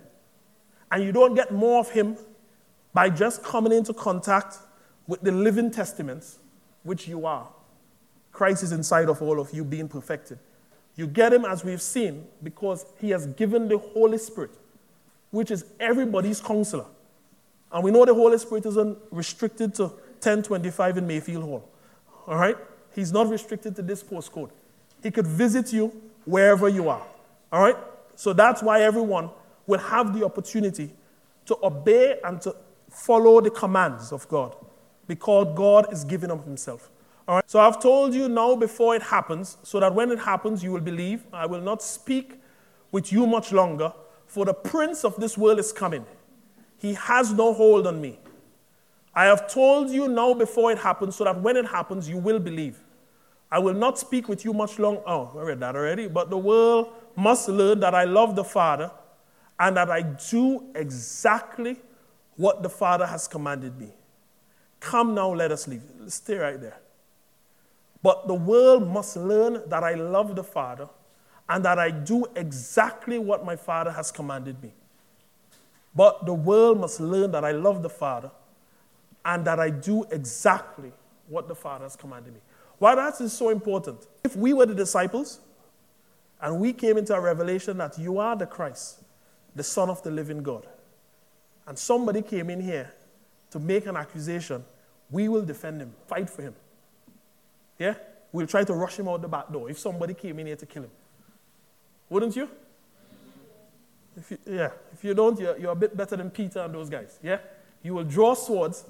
And 0.90 1.04
you 1.04 1.12
don't 1.12 1.34
get 1.34 1.52
more 1.52 1.80
of 1.80 1.90
him 1.90 2.16
by 2.94 3.10
just 3.10 3.42
coming 3.42 3.72
into 3.72 3.92
contact 3.92 4.58
with 5.06 5.20
the 5.20 5.32
living 5.32 5.70
testaments, 5.70 6.38
which 6.82 7.06
you 7.06 7.26
are. 7.26 7.48
Christ 8.32 8.62
is 8.62 8.72
inside 8.72 9.08
of 9.08 9.20
all 9.20 9.40
of 9.40 9.52
you 9.52 9.64
being 9.64 9.88
perfected. 9.88 10.38
You 10.96 11.06
get 11.06 11.32
him 11.32 11.44
as 11.44 11.64
we've 11.64 11.82
seen 11.82 12.26
because 12.42 12.84
he 13.00 13.10
has 13.10 13.26
given 13.26 13.68
the 13.68 13.78
Holy 13.78 14.18
Spirit, 14.18 14.50
which 15.30 15.50
is 15.50 15.64
everybody's 15.78 16.40
counselor. 16.40 16.86
And 17.72 17.84
we 17.84 17.90
know 17.90 18.04
the 18.04 18.14
Holy 18.14 18.38
Spirit 18.38 18.66
isn't 18.66 18.98
restricted 19.10 19.74
to 19.76 19.84
1025 19.84 20.98
in 20.98 21.06
Mayfield 21.06 21.44
Hall. 21.44 21.68
All 22.26 22.36
right? 22.36 22.56
He's 22.94 23.12
not 23.12 23.28
restricted 23.28 23.76
to 23.76 23.82
this 23.82 24.02
postcode. 24.02 24.50
He 25.02 25.10
could 25.10 25.26
visit 25.26 25.72
you 25.72 25.92
wherever 26.24 26.68
you 26.68 26.88
are. 26.88 27.02
All 27.52 27.62
right? 27.62 27.76
So 28.16 28.32
that's 28.32 28.62
why 28.62 28.82
everyone 28.82 29.30
will 29.66 29.78
have 29.78 30.18
the 30.18 30.24
opportunity 30.24 30.90
to 31.46 31.56
obey 31.62 32.18
and 32.24 32.40
to 32.42 32.54
follow 32.90 33.40
the 33.40 33.50
commands 33.50 34.12
of 34.12 34.26
God 34.28 34.56
because 35.06 35.46
God 35.56 35.92
is 35.92 36.04
giving 36.04 36.30
of 36.30 36.44
Himself. 36.44 36.90
All 37.26 37.36
right? 37.36 37.44
So 37.46 37.60
I've 37.60 37.80
told 37.80 38.14
you 38.14 38.28
now 38.28 38.56
before 38.56 38.96
it 38.96 39.02
happens, 39.02 39.58
so 39.62 39.78
that 39.80 39.94
when 39.94 40.10
it 40.10 40.18
happens, 40.18 40.62
you 40.64 40.72
will 40.72 40.80
believe. 40.80 41.24
I 41.32 41.46
will 41.46 41.60
not 41.60 41.82
speak 41.82 42.40
with 42.90 43.12
you 43.12 43.26
much 43.26 43.52
longer, 43.52 43.92
for 44.26 44.44
the 44.44 44.54
prince 44.54 45.04
of 45.04 45.16
this 45.16 45.36
world 45.36 45.58
is 45.58 45.72
coming. 45.72 46.04
He 46.78 46.94
has 46.94 47.32
no 47.32 47.52
hold 47.52 47.86
on 47.86 48.00
me. 48.00 48.18
I 49.14 49.24
have 49.24 49.52
told 49.52 49.90
you 49.90 50.08
now 50.08 50.32
before 50.32 50.70
it 50.72 50.78
happens, 50.78 51.16
so 51.16 51.24
that 51.24 51.40
when 51.40 51.56
it 51.56 51.66
happens, 51.66 52.08
you 52.08 52.18
will 52.18 52.38
believe. 52.38 52.78
I 53.50 53.58
will 53.58 53.74
not 53.74 53.98
speak 53.98 54.28
with 54.28 54.44
you 54.44 54.52
much 54.52 54.78
longer. 54.78 55.02
Oh, 55.06 55.32
I 55.36 55.42
read 55.42 55.60
that 55.60 55.74
already. 55.74 56.06
But 56.06 56.30
the 56.30 56.38
world 56.38 56.92
must 57.16 57.48
learn 57.48 57.80
that 57.80 57.94
I 57.94 58.04
love 58.04 58.36
the 58.36 58.44
Father 58.44 58.90
and 59.58 59.76
that 59.76 59.90
I 59.90 60.02
do 60.02 60.66
exactly 60.74 61.76
what 62.36 62.62
the 62.62 62.68
Father 62.68 63.06
has 63.06 63.26
commanded 63.26 63.78
me. 63.78 63.92
Come 64.80 65.14
now, 65.14 65.32
let 65.32 65.50
us 65.50 65.66
leave. 65.66 65.82
Stay 66.06 66.36
right 66.36 66.60
there. 66.60 66.78
But 68.02 68.28
the 68.28 68.34
world 68.34 68.86
must 68.86 69.16
learn 69.16 69.62
that 69.68 69.82
I 69.82 69.94
love 69.94 70.36
the 70.36 70.44
Father 70.44 70.88
and 71.48 71.64
that 71.64 71.78
I 71.78 71.90
do 71.90 72.26
exactly 72.36 73.18
what 73.18 73.44
my 73.44 73.56
Father 73.56 73.90
has 73.90 74.12
commanded 74.12 74.62
me. 74.62 74.72
But 75.98 76.26
the 76.26 76.32
world 76.32 76.78
must 76.78 77.00
learn 77.00 77.32
that 77.32 77.44
I 77.44 77.50
love 77.50 77.82
the 77.82 77.88
Father 77.88 78.30
and 79.24 79.44
that 79.44 79.58
I 79.58 79.70
do 79.70 80.04
exactly 80.12 80.92
what 81.26 81.48
the 81.48 81.56
Father 81.56 81.86
has 81.86 81.96
commanded 81.96 82.34
me. 82.34 82.40
Why 82.78 82.94
that 82.94 83.20
is 83.20 83.32
so 83.32 83.48
important. 83.48 84.06
If 84.22 84.36
we 84.36 84.52
were 84.52 84.64
the 84.64 84.76
disciples 84.76 85.40
and 86.40 86.60
we 86.60 86.72
came 86.72 86.98
into 86.98 87.16
a 87.16 87.20
revelation 87.20 87.78
that 87.78 87.98
you 87.98 88.20
are 88.20 88.36
the 88.36 88.46
Christ, 88.46 89.02
the 89.56 89.64
Son 89.64 89.90
of 89.90 90.00
the 90.04 90.12
living 90.12 90.40
God, 90.40 90.68
and 91.66 91.76
somebody 91.76 92.22
came 92.22 92.48
in 92.48 92.60
here 92.60 92.92
to 93.50 93.58
make 93.58 93.86
an 93.86 93.96
accusation, 93.96 94.64
we 95.10 95.28
will 95.28 95.42
defend 95.42 95.80
him, 95.80 95.92
fight 96.06 96.30
for 96.30 96.42
him. 96.42 96.54
Yeah? 97.76 97.94
We'll 98.30 98.46
try 98.46 98.62
to 98.62 98.72
rush 98.72 99.00
him 99.00 99.08
out 99.08 99.20
the 99.20 99.26
back 99.26 99.50
door 99.50 99.68
if 99.68 99.80
somebody 99.80 100.14
came 100.14 100.38
in 100.38 100.46
here 100.46 100.54
to 100.54 100.66
kill 100.66 100.84
him. 100.84 100.92
Wouldn't 102.08 102.36
you? 102.36 102.48
If 104.18 104.30
you 104.32 104.38
yeah, 104.46 104.70
if 104.92 105.04
you 105.04 105.14
don't, 105.14 105.38
you're, 105.38 105.56
you're 105.58 105.72
a 105.72 105.76
bit 105.76 105.96
better 105.96 106.16
than 106.16 106.30
Peter 106.30 106.60
and 106.60 106.74
those 106.74 106.90
guys. 106.90 107.18
Yeah? 107.22 107.38
You 107.82 107.94
will 107.94 108.04
draw 108.04 108.34
swords. 108.34 108.84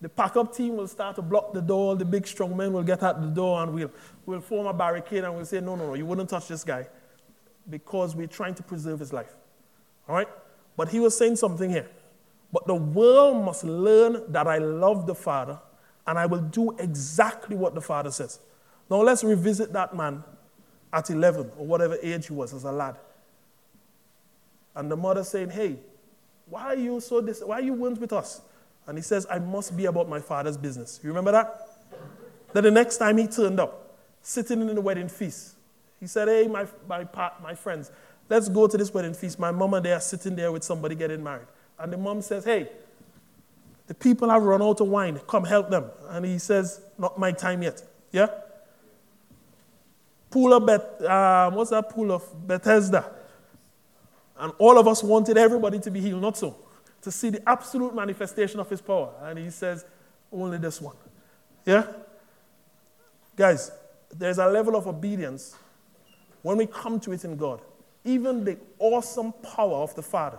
The 0.00 0.08
pack-up 0.08 0.54
team 0.54 0.76
will 0.76 0.86
start 0.86 1.16
to 1.16 1.22
block 1.22 1.52
the 1.52 1.60
door. 1.60 1.96
The 1.96 2.04
big 2.04 2.26
strong 2.26 2.56
men 2.56 2.72
will 2.72 2.84
get 2.84 3.02
at 3.02 3.20
the 3.20 3.26
door 3.26 3.62
and 3.62 3.74
we'll, 3.74 3.90
we'll 4.26 4.40
form 4.40 4.66
a 4.66 4.72
barricade 4.72 5.24
and 5.24 5.34
we'll 5.34 5.44
say, 5.44 5.60
no, 5.60 5.74
no, 5.74 5.88
no, 5.88 5.94
you 5.94 6.06
wouldn't 6.06 6.30
touch 6.30 6.48
this 6.48 6.62
guy 6.62 6.86
because 7.68 8.14
we're 8.14 8.28
trying 8.28 8.54
to 8.54 8.62
preserve 8.62 9.00
his 9.00 9.12
life. 9.12 9.34
All 10.08 10.14
right? 10.14 10.28
But 10.76 10.88
he 10.88 11.00
was 11.00 11.16
saying 11.16 11.36
something 11.36 11.68
here. 11.68 11.88
But 12.52 12.66
the 12.66 12.76
world 12.76 13.44
must 13.44 13.64
learn 13.64 14.22
that 14.32 14.46
I 14.46 14.58
love 14.58 15.06
the 15.06 15.14
Father 15.14 15.58
and 16.06 16.18
I 16.18 16.26
will 16.26 16.40
do 16.40 16.74
exactly 16.78 17.56
what 17.56 17.74
the 17.74 17.80
Father 17.80 18.10
says. 18.10 18.38
Now 18.88 19.02
let's 19.02 19.22
revisit 19.22 19.72
that 19.74 19.94
man 19.94 20.24
at 20.92 21.10
11 21.10 21.50
or 21.58 21.66
whatever 21.66 21.98
age 22.02 22.28
he 22.28 22.32
was 22.32 22.54
as 22.54 22.64
a 22.64 22.72
lad. 22.72 22.96
And 24.78 24.88
the 24.88 24.96
mother 24.96 25.24
saying, 25.24 25.50
Hey, 25.50 25.76
why 26.46 26.62
are 26.62 26.76
you 26.76 27.00
so 27.00 27.20
dis- 27.20 27.42
why 27.44 27.56
are 27.56 27.62
you 27.62 27.74
weren't 27.74 28.00
with 28.00 28.12
us? 28.12 28.40
And 28.86 28.96
he 28.96 29.02
says, 29.02 29.26
I 29.28 29.40
must 29.40 29.76
be 29.76 29.86
about 29.86 30.08
my 30.08 30.20
father's 30.20 30.56
business. 30.56 31.00
You 31.02 31.08
remember 31.08 31.32
that? 31.32 31.68
Then 32.52 32.62
the 32.62 32.70
next 32.70 32.98
time 32.98 33.18
he 33.18 33.26
turned 33.26 33.58
up, 33.58 33.98
sitting 34.22 34.60
in 34.60 34.74
the 34.74 34.80
wedding 34.80 35.08
feast. 35.08 35.56
He 35.98 36.06
said, 36.06 36.28
Hey, 36.28 36.46
my, 36.46 36.64
my, 36.88 37.04
my 37.42 37.54
friends, 37.56 37.90
let's 38.28 38.48
go 38.48 38.68
to 38.68 38.78
this 38.78 38.94
wedding 38.94 39.14
feast. 39.14 39.40
My 39.40 39.50
mom 39.50 39.74
and 39.74 39.84
they 39.84 39.92
are 39.92 40.00
sitting 40.00 40.36
there 40.36 40.52
with 40.52 40.62
somebody 40.62 40.94
getting 40.94 41.24
married. 41.24 41.48
And 41.76 41.92
the 41.92 41.98
mom 41.98 42.22
says, 42.22 42.44
Hey, 42.44 42.68
the 43.88 43.94
people 43.94 44.30
have 44.30 44.44
run 44.44 44.62
out 44.62 44.80
of 44.80 44.86
wine. 44.86 45.20
Come 45.26 45.44
help 45.44 45.70
them. 45.70 45.86
And 46.10 46.24
he 46.24 46.38
says, 46.38 46.80
Not 46.98 47.18
my 47.18 47.32
time 47.32 47.64
yet. 47.64 47.82
Yeah? 48.12 48.28
Pool 50.30 50.52
of 50.54 50.64
Beth, 50.64 51.02
um, 51.02 51.54
what's 51.56 51.70
that 51.70 51.88
pool 51.90 52.12
of 52.12 52.46
Bethesda? 52.46 53.17
And 54.38 54.52
all 54.58 54.78
of 54.78 54.86
us 54.86 55.02
wanted 55.02 55.36
everybody 55.36 55.80
to 55.80 55.90
be 55.90 56.00
healed, 56.00 56.22
not 56.22 56.36
so. 56.36 56.56
To 57.02 57.10
see 57.10 57.30
the 57.30 57.48
absolute 57.48 57.94
manifestation 57.94 58.60
of 58.60 58.68
his 58.70 58.80
power. 58.80 59.12
And 59.22 59.38
he 59.38 59.50
says, 59.50 59.84
Only 60.32 60.58
this 60.58 60.80
one. 60.80 60.96
Yeah? 61.64 61.86
Guys, 63.36 63.70
there's 64.10 64.38
a 64.38 64.46
level 64.46 64.76
of 64.76 64.86
obedience 64.86 65.56
when 66.42 66.56
we 66.56 66.66
come 66.66 66.98
to 67.00 67.12
it 67.12 67.24
in 67.24 67.36
God. 67.36 67.60
Even 68.04 68.44
the 68.44 68.58
awesome 68.78 69.32
power 69.32 69.76
of 69.76 69.94
the 69.94 70.02
Father 70.02 70.38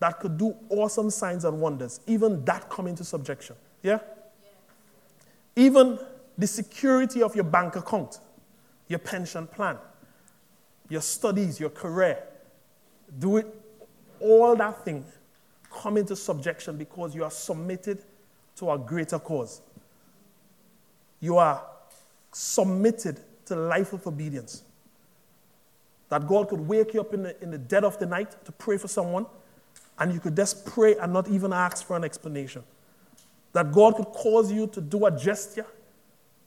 that 0.00 0.20
could 0.20 0.36
do 0.36 0.54
awesome 0.68 1.10
signs 1.10 1.44
and 1.44 1.60
wonders, 1.60 2.00
even 2.06 2.44
that 2.44 2.68
come 2.68 2.86
into 2.86 3.04
subjection. 3.04 3.56
Yeah? 3.82 3.98
Even 5.56 5.98
the 6.36 6.46
security 6.46 7.22
of 7.22 7.34
your 7.34 7.44
bank 7.44 7.76
account, 7.76 8.20
your 8.86 9.00
pension 9.00 9.46
plan, 9.46 9.76
your 10.88 11.00
studies, 11.00 11.58
your 11.58 11.70
career, 11.70 12.22
do 13.18 13.38
it, 13.38 13.46
all 14.20 14.56
that 14.56 14.84
thing 14.84 15.04
come 15.70 15.96
into 15.96 16.16
subjection 16.16 16.76
because 16.76 17.14
you 17.14 17.24
are 17.24 17.30
submitted 17.30 18.02
to 18.56 18.70
a 18.70 18.78
greater 18.78 19.18
cause. 19.18 19.60
You 21.20 21.38
are 21.38 21.64
submitted 22.32 23.20
to 23.46 23.56
life 23.56 23.92
of 23.92 24.06
obedience. 24.06 24.62
That 26.08 26.26
God 26.26 26.48
could 26.48 26.60
wake 26.60 26.94
you 26.94 27.00
up 27.00 27.12
in 27.12 27.22
the, 27.24 27.42
in 27.42 27.50
the 27.50 27.58
dead 27.58 27.84
of 27.84 27.98
the 27.98 28.06
night 28.06 28.44
to 28.44 28.52
pray 28.52 28.78
for 28.78 28.88
someone, 28.88 29.26
and 29.98 30.12
you 30.12 30.20
could 30.20 30.36
just 30.36 30.64
pray 30.64 30.96
and 30.96 31.12
not 31.12 31.28
even 31.28 31.52
ask 31.52 31.86
for 31.86 31.96
an 31.96 32.04
explanation. 32.04 32.62
That 33.52 33.72
God 33.72 33.96
could 33.96 34.06
cause 34.06 34.50
you 34.52 34.66
to 34.68 34.80
do 34.80 35.06
a 35.06 35.10
gesture, 35.10 35.66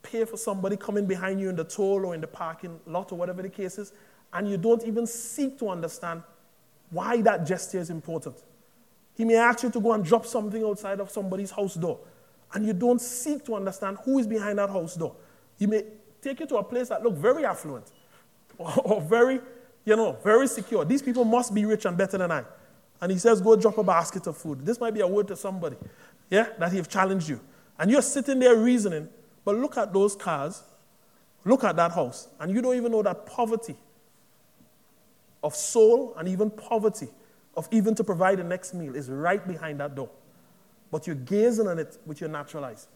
pay 0.02 0.24
for 0.24 0.36
somebody 0.36 0.76
coming 0.76 1.06
behind 1.06 1.40
you 1.40 1.48
in 1.48 1.56
the 1.56 1.64
toll 1.64 2.06
or 2.06 2.14
in 2.14 2.20
the 2.20 2.26
parking 2.26 2.80
lot 2.86 3.12
or 3.12 3.18
whatever 3.18 3.42
the 3.42 3.48
case 3.48 3.78
is, 3.78 3.92
and 4.32 4.48
you 4.48 4.56
don't 4.56 4.84
even 4.84 5.06
seek 5.06 5.58
to 5.58 5.68
understand 5.68 6.22
why 6.92 7.22
that 7.22 7.46
gesture 7.46 7.78
is 7.78 7.90
important. 7.90 8.36
He 9.16 9.24
may 9.24 9.36
ask 9.36 9.62
you 9.62 9.70
to 9.70 9.80
go 9.80 9.92
and 9.92 10.04
drop 10.04 10.26
something 10.26 10.62
outside 10.62 11.00
of 11.00 11.10
somebody's 11.10 11.50
house 11.50 11.74
door, 11.74 11.98
and 12.52 12.66
you 12.66 12.74
don't 12.74 13.00
seek 13.00 13.44
to 13.46 13.54
understand 13.54 13.98
who 14.04 14.18
is 14.18 14.26
behind 14.26 14.58
that 14.58 14.68
house 14.68 14.94
door. 14.94 15.16
He 15.58 15.66
may 15.66 15.84
take 16.20 16.40
you 16.40 16.46
to 16.46 16.56
a 16.56 16.62
place 16.62 16.90
that 16.90 17.02
looks 17.02 17.18
very 17.18 17.44
affluent 17.44 17.90
or, 18.58 19.00
very, 19.00 19.40
you 19.84 19.96
know, 19.96 20.18
very 20.22 20.46
secure. 20.46 20.84
These 20.84 21.02
people 21.02 21.24
must 21.24 21.54
be 21.54 21.64
rich 21.64 21.86
and 21.86 21.96
better 21.96 22.18
than 22.18 22.30
I. 22.30 22.44
And 23.00 23.10
he 23.10 23.18
says, 23.18 23.40
go 23.40 23.56
drop 23.56 23.78
a 23.78 23.82
basket 23.82 24.26
of 24.26 24.36
food. 24.36 24.64
This 24.64 24.78
might 24.78 24.94
be 24.94 25.00
a 25.00 25.06
word 25.06 25.28
to 25.28 25.36
somebody, 25.36 25.76
yeah, 26.30 26.48
that 26.58 26.70
he 26.70 26.76
have 26.76 26.88
challenged 26.88 27.28
you. 27.28 27.40
And 27.78 27.90
you're 27.90 28.02
sitting 28.02 28.38
there 28.38 28.56
reasoning, 28.56 29.08
but 29.44 29.56
look 29.56 29.76
at 29.78 29.92
those 29.92 30.14
cars, 30.14 30.62
look 31.44 31.64
at 31.64 31.74
that 31.76 31.92
house, 31.92 32.28
and 32.38 32.52
you 32.52 32.60
don't 32.60 32.76
even 32.76 32.92
know 32.92 33.02
that 33.02 33.26
poverty 33.26 33.76
of 35.42 35.54
soul 35.54 36.14
and 36.16 36.28
even 36.28 36.50
poverty 36.50 37.08
of 37.56 37.68
even 37.70 37.94
to 37.94 38.04
provide 38.04 38.38
the 38.38 38.44
next 38.44 38.74
meal 38.74 38.94
is 38.94 39.08
right 39.10 39.46
behind 39.46 39.80
that 39.80 39.94
door. 39.94 40.08
But 40.90 41.06
you're 41.06 41.16
gazing 41.16 41.66
on 41.66 41.78
it 41.78 41.98
with 42.06 42.20
your 42.20 42.30
natural 42.30 42.64
eyes. 42.64 42.86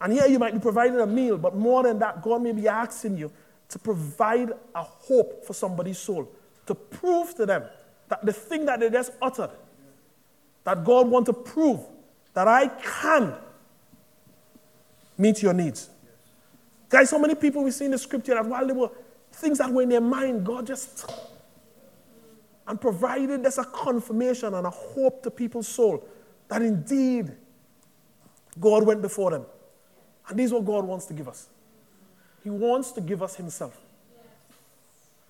And 0.00 0.12
here 0.12 0.26
you 0.26 0.38
might 0.38 0.52
be 0.52 0.60
providing 0.60 1.00
a 1.00 1.06
meal, 1.06 1.38
but 1.38 1.54
more 1.54 1.82
than 1.82 1.98
that, 2.00 2.22
God 2.22 2.42
may 2.42 2.52
be 2.52 2.68
asking 2.68 3.16
you 3.16 3.30
to 3.68 3.78
provide 3.78 4.50
a 4.74 4.82
hope 4.82 5.44
for 5.44 5.54
somebody's 5.54 5.98
soul, 5.98 6.28
to 6.66 6.74
prove 6.74 7.34
to 7.36 7.46
them 7.46 7.64
that 8.08 8.24
the 8.24 8.32
thing 8.32 8.66
that 8.66 8.80
they 8.80 8.90
just 8.90 9.12
uttered, 9.22 9.50
that 10.64 10.84
God 10.84 11.08
wants 11.08 11.28
to 11.28 11.32
prove 11.32 11.80
that 12.34 12.48
I 12.48 12.68
can 12.68 13.34
meet 15.16 15.42
your 15.42 15.52
needs. 15.52 15.88
Guys, 16.88 17.10
so 17.10 17.18
many 17.18 17.34
people 17.34 17.62
we 17.64 17.70
see 17.70 17.86
in 17.86 17.92
the 17.92 17.98
scripture 17.98 18.34
that 18.34 18.44
while 18.44 18.66
they 18.66 18.72
were 18.72 18.90
things 19.34 19.58
that 19.58 19.70
were 19.70 19.82
in 19.82 19.88
their 19.88 20.00
mind, 20.00 20.44
God 20.44 20.66
just 20.66 21.10
and 22.66 22.80
provided 22.80 23.42
there's 23.42 23.58
a 23.58 23.64
confirmation 23.64 24.54
and 24.54 24.66
a 24.66 24.70
hope 24.70 25.22
to 25.22 25.30
people's 25.30 25.68
soul 25.68 26.06
that 26.48 26.62
indeed 26.62 27.32
God 28.58 28.86
went 28.86 29.02
before 29.02 29.30
them. 29.30 29.44
And 30.28 30.38
this 30.38 30.46
is 30.46 30.52
what 30.52 30.64
God 30.64 30.84
wants 30.84 31.06
to 31.06 31.12
give 31.12 31.28
us. 31.28 31.48
He 32.42 32.50
wants 32.50 32.92
to 32.92 33.00
give 33.00 33.22
us 33.22 33.36
Himself. 33.36 33.78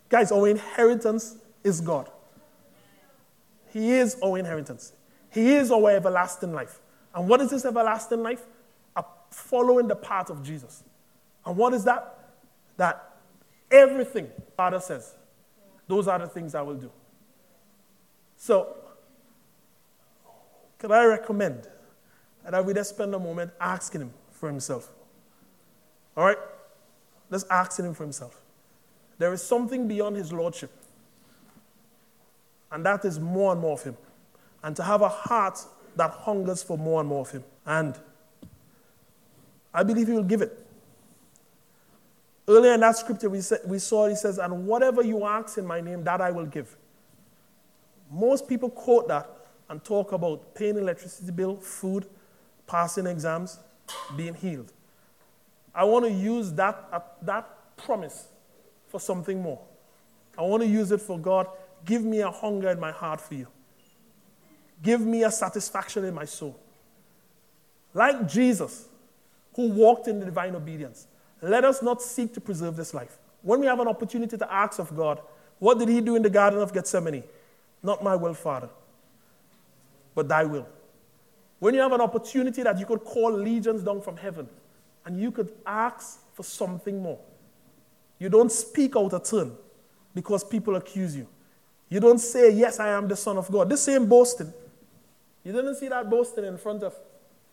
Guys, 0.08 0.30
our 0.30 0.48
inheritance 0.48 1.36
is 1.64 1.80
God. 1.80 2.08
He 3.72 3.92
is 3.92 4.16
our 4.22 4.38
inheritance. 4.38 4.92
He 5.30 5.54
is 5.54 5.72
our 5.72 5.90
everlasting 5.90 6.52
life. 6.52 6.78
And 7.14 7.28
what 7.28 7.40
is 7.40 7.50
this 7.50 7.64
everlasting 7.64 8.22
life? 8.22 8.42
A 8.94 9.04
following 9.30 9.88
the 9.88 9.96
path 9.96 10.30
of 10.30 10.44
Jesus. 10.44 10.84
And 11.44 11.56
what 11.56 11.72
is 11.74 11.84
that? 11.84 12.18
That 12.76 13.13
everything 13.70 14.28
Father 14.56 14.80
says, 14.80 15.14
those 15.86 16.08
are 16.08 16.18
the 16.18 16.26
things 16.26 16.54
I 16.54 16.62
will 16.62 16.76
do. 16.76 16.90
So, 18.36 18.76
can 20.78 20.92
I 20.92 21.04
recommend 21.04 21.68
that 22.48 22.64
we 22.64 22.74
just 22.74 22.90
spend 22.90 23.14
a 23.14 23.18
moment 23.18 23.52
asking 23.60 24.02
Him 24.02 24.12
for 24.30 24.48
Himself? 24.48 24.90
All 26.16 26.24
right? 26.24 26.38
Let's 27.30 27.44
ask 27.50 27.78
Him 27.78 27.94
for 27.94 28.02
Himself. 28.04 28.40
There 29.18 29.32
is 29.32 29.42
something 29.42 29.88
beyond 29.88 30.16
His 30.16 30.32
Lordship, 30.32 30.70
and 32.70 32.84
that 32.84 33.04
is 33.04 33.18
more 33.18 33.52
and 33.52 33.60
more 33.60 33.72
of 33.72 33.82
Him. 33.82 33.96
And 34.62 34.74
to 34.76 34.82
have 34.82 35.02
a 35.02 35.08
heart 35.08 35.58
that 35.96 36.10
hungers 36.10 36.62
for 36.62 36.76
more 36.76 37.00
and 37.00 37.08
more 37.08 37.20
of 37.20 37.30
Him. 37.30 37.44
And 37.66 37.98
I 39.72 39.82
believe 39.82 40.08
He 40.08 40.12
will 40.12 40.22
give 40.22 40.42
it. 40.42 40.63
Earlier 42.46 42.74
in 42.74 42.80
that 42.80 42.96
scripture, 42.96 43.30
we, 43.30 43.40
we 43.66 43.78
saw 43.78 44.08
He 44.08 44.16
says, 44.16 44.38
And 44.38 44.66
whatever 44.66 45.02
you 45.02 45.24
ask 45.24 45.56
in 45.58 45.66
my 45.66 45.80
name, 45.80 46.04
that 46.04 46.20
I 46.20 46.30
will 46.30 46.46
give. 46.46 46.76
Most 48.10 48.48
people 48.48 48.70
quote 48.70 49.08
that 49.08 49.28
and 49.68 49.82
talk 49.82 50.12
about 50.12 50.54
paying 50.54 50.76
electricity 50.76 51.32
bill, 51.32 51.56
food, 51.56 52.06
passing 52.66 53.06
exams, 53.06 53.58
being 54.16 54.34
healed. 54.34 54.72
I 55.74 55.84
want 55.84 56.04
to 56.04 56.10
use 56.10 56.52
that, 56.52 56.88
uh, 56.92 57.00
that 57.22 57.76
promise 57.76 58.28
for 58.88 59.00
something 59.00 59.42
more. 59.42 59.60
I 60.38 60.42
want 60.42 60.62
to 60.62 60.68
use 60.68 60.92
it 60.92 61.00
for 61.00 61.18
God. 61.18 61.48
Give 61.84 62.04
me 62.04 62.20
a 62.20 62.30
hunger 62.30 62.70
in 62.70 62.78
my 62.78 62.92
heart 62.92 63.20
for 63.20 63.34
you. 63.34 63.48
Give 64.82 65.00
me 65.00 65.24
a 65.24 65.30
satisfaction 65.30 66.04
in 66.04 66.14
my 66.14 66.24
soul. 66.24 66.58
Like 67.92 68.28
Jesus, 68.28 68.88
who 69.54 69.70
walked 69.70 70.08
in 70.08 70.18
the 70.18 70.26
divine 70.26 70.54
obedience, 70.54 71.06
let 71.50 71.64
us 71.64 71.82
not 71.82 72.00
seek 72.02 72.32
to 72.34 72.40
preserve 72.40 72.76
this 72.76 72.94
life. 72.94 73.18
When 73.42 73.60
we 73.60 73.66
have 73.66 73.80
an 73.80 73.88
opportunity 73.88 74.36
to 74.36 74.52
ask 74.52 74.78
of 74.78 74.96
God, 74.96 75.20
what 75.58 75.78
did 75.78 75.88
he 75.88 76.00
do 76.00 76.16
in 76.16 76.22
the 76.22 76.30
Garden 76.30 76.60
of 76.60 76.72
Gethsemane? 76.72 77.24
Not 77.82 78.02
my 78.02 78.16
will, 78.16 78.34
Father, 78.34 78.70
but 80.14 80.28
thy 80.28 80.44
will. 80.44 80.66
When 81.58 81.74
you 81.74 81.80
have 81.80 81.92
an 81.92 82.00
opportunity 82.00 82.62
that 82.62 82.78
you 82.78 82.86
could 82.86 83.04
call 83.04 83.32
legions 83.32 83.82
down 83.82 84.00
from 84.00 84.16
heaven 84.16 84.48
and 85.04 85.20
you 85.20 85.30
could 85.30 85.52
ask 85.66 86.20
for 86.32 86.42
something 86.42 87.02
more, 87.02 87.18
you 88.18 88.28
don't 88.28 88.50
speak 88.50 88.96
out 88.96 89.12
of 89.12 89.24
turn 89.24 89.52
because 90.14 90.44
people 90.44 90.76
accuse 90.76 91.16
you. 91.16 91.26
You 91.88 92.00
don't 92.00 92.18
say, 92.18 92.50
Yes, 92.50 92.80
I 92.80 92.88
am 92.88 93.06
the 93.08 93.16
Son 93.16 93.36
of 93.36 93.50
God. 93.50 93.68
This 93.68 93.82
same 93.82 94.06
boasting. 94.08 94.52
You 95.44 95.52
didn't 95.52 95.76
see 95.76 95.88
that 95.88 96.08
boasting 96.08 96.44
in 96.44 96.56
front 96.56 96.82
of 96.82 96.94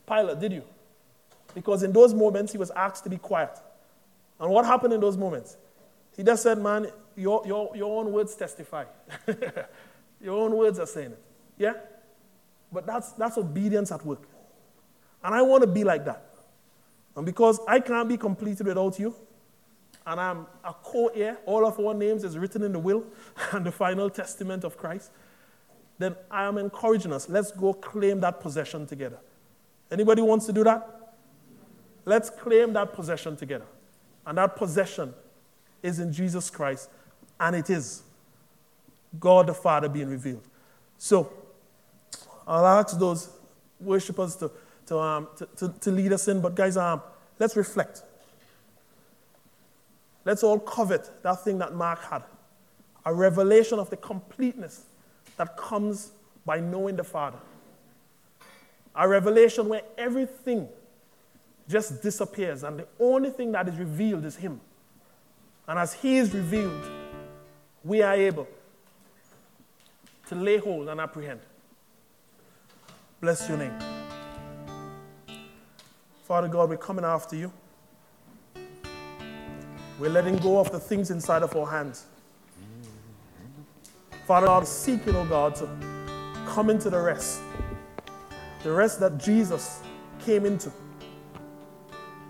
Pilate, 0.08 0.39
did 0.39 0.54
you? 0.54 0.63
Because 1.54 1.83
in 1.83 1.92
those 1.92 2.13
moments 2.13 2.54
he 2.54 2.58
was 2.58 2.71
asked 2.71 3.04
to 3.04 3.10
be 3.10 3.17
quiet. 3.17 3.58
And 4.42 4.50
what 4.52 4.65
happened 4.65 4.92
in 4.94 5.00
those 5.00 5.15
moments? 5.15 5.56
He 6.17 6.23
just 6.23 6.44
said, 6.44 6.58
Man, 6.58 6.87
your, 7.15 7.44
your, 7.46 7.71
your 7.75 8.00
own 8.00 8.12
words 8.12 8.35
testify. 8.35 8.85
Your 10.23 10.39
own 10.39 10.56
words 10.56 10.79
are 10.79 10.85
saying 10.85 11.12
it. 11.12 11.23
Yeah? 11.58 11.73
But 12.71 12.85
that's, 12.85 13.12
that's 13.13 13.37
obedience 13.37 13.92
at 13.92 14.06
work. 14.06 14.27
And 15.23 15.35
I 15.35 15.42
want 15.42 15.63
to 15.63 15.67
be 15.67 15.83
like 15.83 16.06
that. 16.06 16.25
And 17.15 17.25
because 17.25 17.60
I 17.67 17.79
can't 17.79 18.08
be 18.08 18.17
completed 18.17 18.65
without 18.67 19.00
you, 19.00 19.15
and 20.06 20.19
I'm 20.19 20.46
a 20.63 20.73
co 20.73 21.08
heir, 21.08 21.37
all 21.46 21.65
of 21.65 21.79
our 21.79 21.94
names 21.94 22.23
is 22.23 22.37
written 22.37 22.63
in 22.63 22.71
the 22.71 22.79
will 22.79 23.04
and 23.52 23.65
the 23.65 23.71
final 23.71 24.10
testament 24.10 24.63
of 24.63 24.77
Christ, 24.77 25.12
then 26.00 26.15
I 26.29 26.46
am 26.46 26.58
encouraging 26.58 27.13
us. 27.13 27.29
Let's 27.29 27.52
go 27.52 27.73
claim 27.73 28.19
that 28.21 28.39
possession 28.39 28.87
together. 28.87 29.19
Anybody 29.92 30.21
wants 30.21 30.46
to 30.48 30.54
do 30.54 30.63
that? 30.63 31.13
Let's 32.06 32.29
claim 32.29 32.73
that 32.73 32.94
possession 32.94 33.35
together. 33.35 33.65
And 34.26 34.38
that 34.38 34.56
possession 34.56 35.13
is 35.82 36.00
in 36.00 36.13
Jesus 36.13 36.50
Christ, 36.50 36.90
and 37.40 37.56
it 37.56 37.69
is. 37.69 38.04
God 39.19 39.48
the 39.48 39.54
Father 39.54 39.90
being 39.90 40.08
revealed. 40.08 40.48
So, 40.98 41.34
I'll 42.48 42.65
ask 42.65 42.98
those 42.98 43.30
worshippers 43.80 44.36
to, 44.38 44.52
to, 44.88 45.00
um, 45.00 45.28
to, 45.38 45.46
to, 45.58 45.69
to, 45.80 45.92
lead 45.92 46.13
us 46.13 46.28
in, 46.28 46.42
but 46.42 46.56
guys, 46.56 46.78
um, 46.78 47.02
let's 47.40 47.56
reflect. 47.56 48.04
Let's 50.24 50.44
all 50.44 50.60
covet 50.60 51.10
that 51.24 51.44
thing 51.44 51.58
that 51.58 51.74
Mark 51.74 52.04
had 52.04 52.24
a 53.06 53.13
revelation 53.13 53.80
of 53.80 53.90
the 53.90 53.98
completeness 53.98 54.86
that 55.38 55.58
comes 55.58 56.12
by 56.46 56.60
knowing 56.60 56.96
the 56.96 57.04
Father. 57.04 57.40
A 58.96 59.08
revelation 59.08 59.67
where 59.67 59.82
everything 59.98 60.67
just 61.67 62.01
disappears 62.01 62.63
and 62.63 62.79
the 62.79 62.87
only 62.99 63.29
thing 63.29 63.51
that 63.51 63.67
is 63.67 63.75
revealed 63.77 64.25
is 64.25 64.35
Him. 64.35 64.59
And 65.67 65.79
as 65.79 65.93
He 65.93 66.17
is 66.17 66.33
revealed, 66.33 66.83
we 67.83 68.01
are 68.01 68.13
able 68.13 68.47
to 70.27 70.35
lay 70.35 70.57
hold 70.57 70.89
and 70.89 70.99
apprehend. 70.99 71.41
Bless 73.19 73.47
your 73.47 73.57
name. 73.57 73.77
Father 76.23 76.47
God, 76.47 76.69
we're 76.69 76.77
coming 76.77 77.05
after 77.05 77.35
you. 77.35 77.51
We're 79.99 80.09
letting 80.09 80.37
go 80.37 80.59
of 80.59 80.71
the 80.71 80.79
things 80.79 81.12
inside 81.12 81.43
of 81.43 81.55
our 81.55 81.67
hands. 81.67 82.05
Father 84.25 84.47
God, 84.47 84.65
seeking, 84.65 85.15
oh 85.15 85.25
God, 85.25 85.55
to 85.55 85.67
come 86.47 86.69
into 86.69 86.89
the 86.89 86.99
rest. 86.99 87.41
The 88.63 88.71
rest 88.71 88.99
that 89.01 89.17
Jesus 89.17 89.81
came 90.25 90.45
into. 90.45 90.71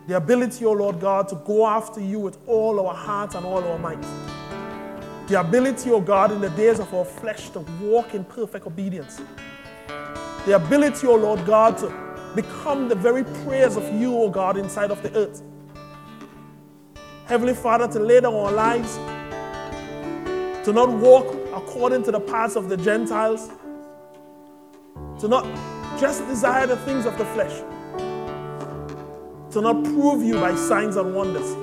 The 0.08 0.18
ability, 0.18 0.66
oh 0.66 0.74
Lord 0.74 1.00
God, 1.00 1.28
to 1.30 1.36
go 1.36 1.68
after 1.68 2.02
you 2.02 2.20
with 2.20 2.38
all 2.48 2.86
our 2.86 2.94
heart 2.94 3.36
and 3.36 3.46
all 3.46 3.64
our 3.64 3.78
might. 3.78 4.02
The 5.28 5.40
ability, 5.40 5.92
oh 5.92 6.02
God, 6.02 6.32
in 6.32 6.42
the 6.42 6.50
days 6.50 6.80
of 6.80 6.94
our 6.94 7.06
flesh 7.06 7.50
to 7.52 7.60
walk 7.82 8.14
in 8.14 8.24
perfect 8.24 8.66
obedience. 8.68 9.22
The 10.46 10.56
ability, 10.56 11.08
oh 11.08 11.16
Lord 11.16 11.46
God, 11.46 11.78
to 11.78 12.12
become 12.36 12.88
the 12.88 12.96
very 12.96 13.24
prayers 13.44 13.76
of 13.76 13.94
you, 13.94 14.16
O 14.16 14.30
God, 14.30 14.58
inside 14.58 14.92
of 14.92 15.02
the 15.04 15.14
earth. 15.16 15.42
Heavenly 17.26 17.54
Father, 17.54 17.88
to 17.88 18.00
lay 18.00 18.20
down 18.22 18.34
our 18.34 18.52
lives, 18.52 18.96
to 20.66 20.74
not 20.74 20.90
walk 20.90 21.36
according 21.54 22.04
to 22.04 22.12
the 22.12 22.20
paths 22.20 22.56
of 22.56 22.70
the 22.70 22.78
Gentiles, 22.78 23.50
to 25.20 25.28
not 25.28 25.46
just 26.00 26.26
desire 26.28 26.66
the 26.68 26.78
things 26.78 27.06
of 27.06 27.18
the 27.18 27.26
flesh, 27.26 27.62
to 29.52 29.62
not 29.62 29.84
prove 29.84 30.24
you 30.24 30.36
by 30.36 30.56
signs 30.56 30.96
and 30.96 31.14
wonders, 31.14 31.56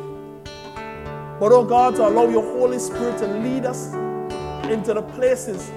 but, 1.41 1.53
oh 1.53 1.65
God, 1.65 1.97
to 1.97 2.07
allow 2.07 2.29
your 2.29 2.43
Holy 2.43 2.79
Spirit 2.79 3.19
to 3.19 3.27
lead 3.27 3.65
us 3.65 3.93
into 4.65 4.93
the 4.95 5.03
places 5.15 5.71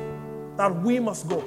that 0.57 0.76
we 0.82 0.99
must 0.99 1.28
go. 1.28 1.43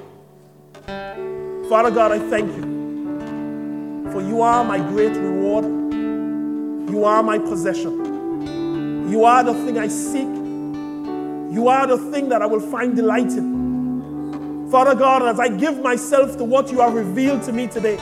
Father 1.69 1.91
God, 1.91 2.11
I 2.11 2.19
thank 2.29 2.55
you, 2.55 4.11
for 4.11 4.21
you 4.21 4.41
are 4.41 4.63
my 4.63 4.79
great 4.79 5.15
reward, 5.15 5.65
you 6.89 7.03
are 7.03 7.21
my 7.23 7.37
possession, 7.37 9.09
you 9.09 9.25
are 9.25 9.43
the 9.43 9.53
thing 9.53 9.77
I 9.77 9.87
seek. 9.87 10.27
You 11.51 11.69
are 11.69 11.87
the 11.87 11.97
thing 12.11 12.27
that 12.29 12.41
I 12.41 12.47
will 12.47 12.59
find 12.59 12.95
delight 12.97 13.31
in. 13.31 14.67
Father 14.69 14.93
God, 14.93 15.23
as 15.23 15.39
I 15.39 15.47
give 15.47 15.79
myself 15.81 16.35
to 16.37 16.43
what 16.43 16.69
you 16.69 16.81
have 16.81 16.93
revealed 16.93 17.43
to 17.43 17.53
me 17.53 17.67
today, 17.67 17.97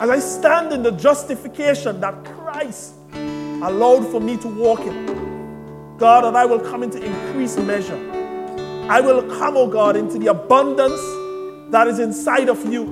as 0.00 0.10
I 0.10 0.18
stand 0.18 0.72
in 0.72 0.82
the 0.82 0.92
justification 0.92 2.00
that 2.00 2.24
Christ 2.24 2.94
allowed 3.12 4.06
for 4.10 4.20
me 4.20 4.36
to 4.38 4.48
walk 4.48 4.80
in, 4.80 5.96
God, 5.98 6.24
that 6.24 6.36
I 6.36 6.44
will 6.44 6.60
come 6.60 6.82
into 6.82 7.02
increased 7.02 7.58
measure. 7.60 7.98
I 8.90 9.00
will 9.00 9.22
come, 9.38 9.56
oh 9.56 9.68
God, 9.68 9.96
into 9.96 10.18
the 10.18 10.26
abundance 10.26 11.00
that 11.72 11.86
is 11.86 11.98
inside 11.98 12.48
of 12.48 12.64
you. 12.70 12.84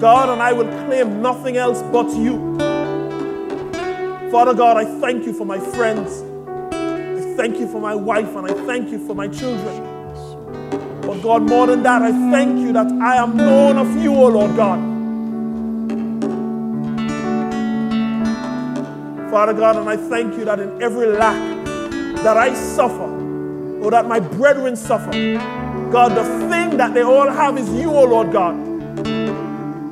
God, 0.00 0.30
and 0.30 0.42
I 0.42 0.52
will 0.52 0.68
claim 0.86 1.20
nothing 1.22 1.56
else 1.56 1.82
but 1.92 2.08
you. 2.16 2.58
Father 4.30 4.54
God, 4.54 4.76
I 4.76 4.84
thank 5.00 5.26
you 5.26 5.32
for 5.32 5.44
my 5.44 5.58
friends 5.58 6.22
I 6.72 7.34
thank 7.34 7.58
you 7.58 7.66
for 7.66 7.80
my 7.80 7.94
wife 7.94 8.36
and 8.36 8.50
I 8.50 8.52
thank 8.66 8.90
you 8.90 9.06
for 9.06 9.14
my 9.14 9.26
children. 9.26 9.90
But 11.00 11.22
God, 11.22 11.48
more 11.48 11.66
than 11.66 11.82
that, 11.82 12.02
I 12.02 12.10
thank 12.30 12.58
you 12.58 12.74
that 12.74 12.92
I 13.00 13.16
am 13.16 13.38
known 13.38 13.78
of 13.78 14.02
you, 14.02 14.14
O 14.14 14.24
oh 14.24 14.28
Lord 14.28 14.54
God. 14.54 14.91
Father 19.32 19.52
God, 19.52 19.76
and 19.76 19.88
I 19.88 19.96
thank 19.96 20.38
you 20.38 20.44
that 20.44 20.60
in 20.60 20.80
every 20.80 21.08
lack 21.08 21.64
that 22.22 22.36
I 22.36 22.54
suffer, 22.54 23.10
or 23.82 23.90
that 23.90 24.06
my 24.06 24.20
brethren 24.20 24.76
suffer, 24.76 25.10
God, 25.90 26.14
the 26.14 26.22
thing 26.48 26.76
that 26.76 26.94
they 26.94 27.02
all 27.02 27.28
have 27.28 27.58
is 27.58 27.68
you, 27.70 27.90
O 27.90 28.02
oh 28.02 28.04
Lord 28.04 28.30
God. 28.30 28.54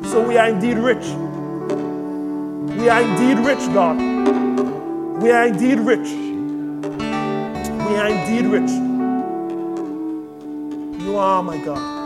So 0.07 0.22
we 0.28 0.36
are 0.36 0.49
indeed 0.49 0.78
rich. 0.78 1.05
We 2.78 2.88
are 2.88 3.03
indeed 3.03 3.45
rich, 3.45 3.66
God. 3.74 3.97
We 5.20 5.32
are 5.32 5.47
indeed 5.49 5.80
rich 5.80 6.30
we 7.91 7.97
are 7.97 8.09
indeed 8.09 8.47
rich. 8.47 8.70
You 11.03 11.16
are 11.16 11.43
my 11.43 11.59
God. 11.64 11.99